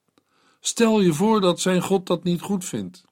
Stel 0.60 1.00
je 1.00 1.12
voor 1.12 1.40
dat 1.40 1.60
zijn 1.60 1.82
God 1.82 2.06
dat 2.06 2.24
niet 2.24 2.40
goed 2.40 2.64
vindt. 2.64 3.04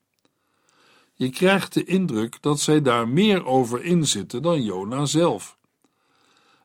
Je 1.23 1.31
krijgt 1.31 1.75
de 1.75 1.85
indruk 1.85 2.39
dat 2.41 2.61
zij 2.61 2.83
daar 2.83 3.09
meer 3.09 3.47
over 3.47 3.85
inzitten 3.85 4.43
dan 4.43 4.63
Jona 4.63 5.05
zelf. 5.05 5.57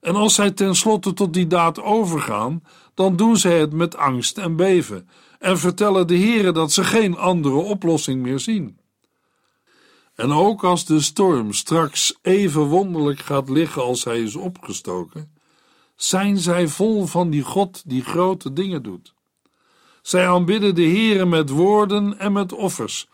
En 0.01 0.15
als 0.15 0.35
zij 0.35 0.51
tenslotte 0.51 1.13
tot 1.13 1.33
die 1.33 1.47
daad 1.47 1.81
overgaan, 1.81 2.63
dan 2.93 3.15
doen 3.15 3.37
zij 3.37 3.59
het 3.59 3.73
met 3.73 3.97
angst 3.97 4.37
en 4.37 4.55
beven 4.55 5.09
en 5.39 5.59
vertellen 5.59 6.07
de 6.07 6.15
heren 6.15 6.53
dat 6.53 6.71
ze 6.71 6.83
geen 6.83 7.17
andere 7.17 7.55
oplossing 7.55 8.21
meer 8.21 8.39
zien. 8.39 8.79
En 10.15 10.31
ook 10.31 10.63
als 10.63 10.85
de 10.85 11.01
storm 11.01 11.53
straks 11.53 12.17
even 12.21 12.61
wonderlijk 12.61 13.19
gaat 13.19 13.49
liggen 13.49 13.83
als 13.83 14.03
hij 14.03 14.21
is 14.21 14.35
opgestoken, 14.35 15.31
zijn 15.95 16.37
zij 16.37 16.67
vol 16.67 17.05
van 17.05 17.29
die 17.29 17.43
God 17.43 17.83
die 17.85 18.03
grote 18.03 18.53
dingen 18.53 18.83
doet. 18.83 19.13
Zij 20.01 20.27
aanbidden 20.27 20.75
de 20.75 20.87
Heere 20.87 21.25
met 21.25 21.49
woorden 21.49 22.19
en 22.19 22.31
met 22.31 22.53
offers. 22.53 23.07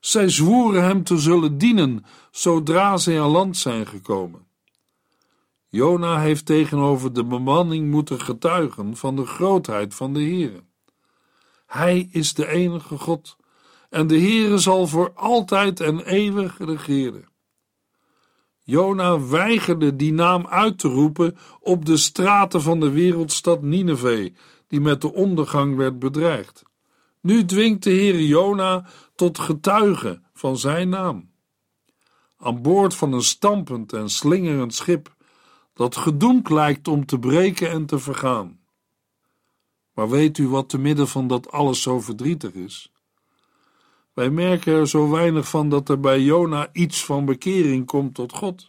Zij 0.00 0.28
zwoeren 0.28 0.82
hem 0.82 1.04
te 1.04 1.18
zullen 1.18 1.58
dienen 1.58 2.04
zodra 2.30 2.96
zij 2.96 3.20
aan 3.20 3.30
land 3.30 3.56
zijn 3.56 3.86
gekomen. 3.86 4.46
Jona 5.68 6.20
heeft 6.20 6.46
tegenover 6.46 7.12
de 7.12 7.24
bemanning 7.24 7.90
moeten 7.90 8.20
getuigen 8.20 8.96
van 8.96 9.16
de 9.16 9.26
grootheid 9.26 9.94
van 9.94 10.12
de 10.12 10.20
Heere. 10.20 10.64
Hij 11.66 12.08
is 12.10 12.34
de 12.34 12.48
enige 12.48 12.98
God 12.98 13.36
en 13.90 14.06
de 14.06 14.18
Heere 14.18 14.58
zal 14.58 14.86
voor 14.86 15.12
altijd 15.14 15.80
en 15.80 16.00
eeuwig 16.00 16.58
regeren. 16.58 17.28
Jona 18.62 19.20
weigerde 19.20 19.96
die 19.96 20.12
naam 20.12 20.46
uit 20.46 20.78
te 20.78 20.88
roepen 20.88 21.36
op 21.60 21.84
de 21.84 21.96
straten 21.96 22.62
van 22.62 22.80
de 22.80 22.90
wereldstad 22.90 23.62
Nineveh, 23.62 24.34
die 24.68 24.80
met 24.80 25.00
de 25.00 25.12
ondergang 25.12 25.76
werd 25.76 25.98
bedreigd. 25.98 26.62
Nu 27.26 27.44
dwingt 27.44 27.82
de 27.82 27.90
Heer 27.90 28.20
Jona 28.20 28.86
tot 29.14 29.38
getuige 29.38 30.20
van 30.34 30.58
zijn 30.58 30.88
naam. 30.88 31.30
Aan 32.38 32.62
boord 32.62 32.94
van 32.94 33.12
een 33.12 33.22
stampend 33.22 33.92
en 33.92 34.10
slingerend 34.10 34.74
schip, 34.74 35.14
dat 35.74 35.96
gedoemd 35.96 36.50
lijkt 36.50 36.88
om 36.88 37.06
te 37.06 37.18
breken 37.18 37.70
en 37.70 37.86
te 37.86 37.98
vergaan. 37.98 38.60
Maar 39.92 40.08
weet 40.08 40.38
u 40.38 40.48
wat 40.48 40.68
te 40.68 40.78
midden 40.78 41.08
van 41.08 41.26
dat 41.26 41.50
alles 41.50 41.82
zo 41.82 42.00
verdrietig 42.00 42.52
is? 42.52 42.92
Wij 44.12 44.30
merken 44.30 44.74
er 44.74 44.88
zo 44.88 45.10
weinig 45.10 45.48
van 45.48 45.68
dat 45.68 45.88
er 45.88 46.00
bij 46.00 46.20
Jona 46.20 46.68
iets 46.72 47.04
van 47.04 47.24
bekering 47.24 47.86
komt 47.86 48.14
tot 48.14 48.32
God. 48.32 48.66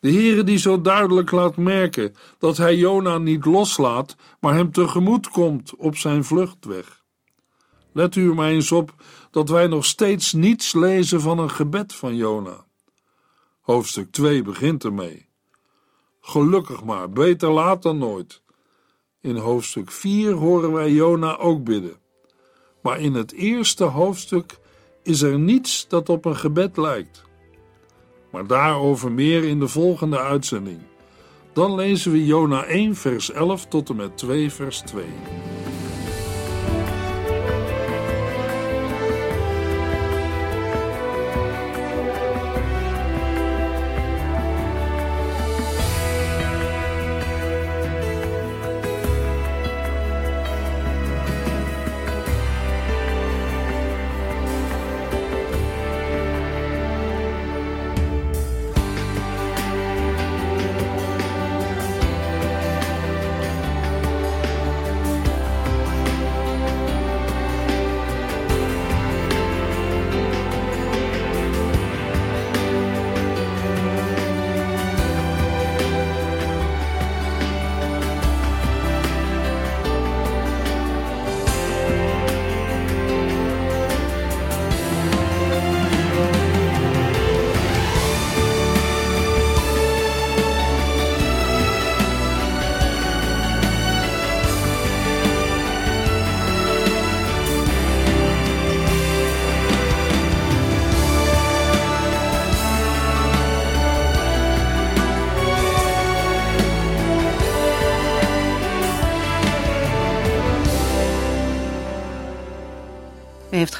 De 0.00 0.12
Heere 0.12 0.44
die 0.44 0.58
zo 0.58 0.80
duidelijk 0.80 1.30
laat 1.30 1.56
merken 1.56 2.14
dat 2.38 2.56
hij 2.56 2.76
Jona 2.76 3.18
niet 3.18 3.44
loslaat, 3.44 4.16
maar 4.40 4.54
hem 4.54 4.72
tegemoet 4.72 5.28
komt 5.28 5.76
op 5.76 5.96
zijn 5.96 6.24
vluchtweg. 6.24 7.01
Let 7.92 8.16
u 8.16 8.34
maar 8.34 8.48
eens 8.48 8.72
op 8.72 8.94
dat 9.30 9.48
wij 9.48 9.66
nog 9.66 9.84
steeds 9.84 10.32
niets 10.32 10.72
lezen 10.72 11.20
van 11.20 11.38
een 11.38 11.50
gebed 11.50 11.94
van 11.94 12.16
Jona. 12.16 12.64
Hoofdstuk 13.60 14.10
2 14.10 14.42
begint 14.42 14.84
ermee. 14.84 15.28
Gelukkig 16.20 16.84
maar, 16.84 17.10
beter 17.10 17.50
laat 17.50 17.82
dan 17.82 17.98
nooit. 17.98 18.42
In 19.20 19.36
hoofdstuk 19.36 19.90
4 19.90 20.32
horen 20.32 20.72
wij 20.72 20.90
Jona 20.90 21.36
ook 21.36 21.64
bidden. 21.64 21.96
Maar 22.82 23.00
in 23.00 23.14
het 23.14 23.32
eerste 23.32 23.84
hoofdstuk 23.84 24.58
is 25.02 25.22
er 25.22 25.38
niets 25.38 25.88
dat 25.88 26.08
op 26.08 26.24
een 26.24 26.36
gebed 26.36 26.76
lijkt. 26.76 27.22
Maar 28.30 28.46
daarover 28.46 29.12
meer 29.12 29.44
in 29.44 29.58
de 29.58 29.68
volgende 29.68 30.18
uitzending. 30.18 30.80
Dan 31.52 31.74
lezen 31.74 32.12
we 32.12 32.26
Jona 32.26 32.64
1 32.64 32.96
vers 32.96 33.30
11 33.30 33.66
tot 33.66 33.88
en 33.88 33.96
met 33.96 34.16
2 34.16 34.52
vers 34.52 34.80
2. 34.80 35.04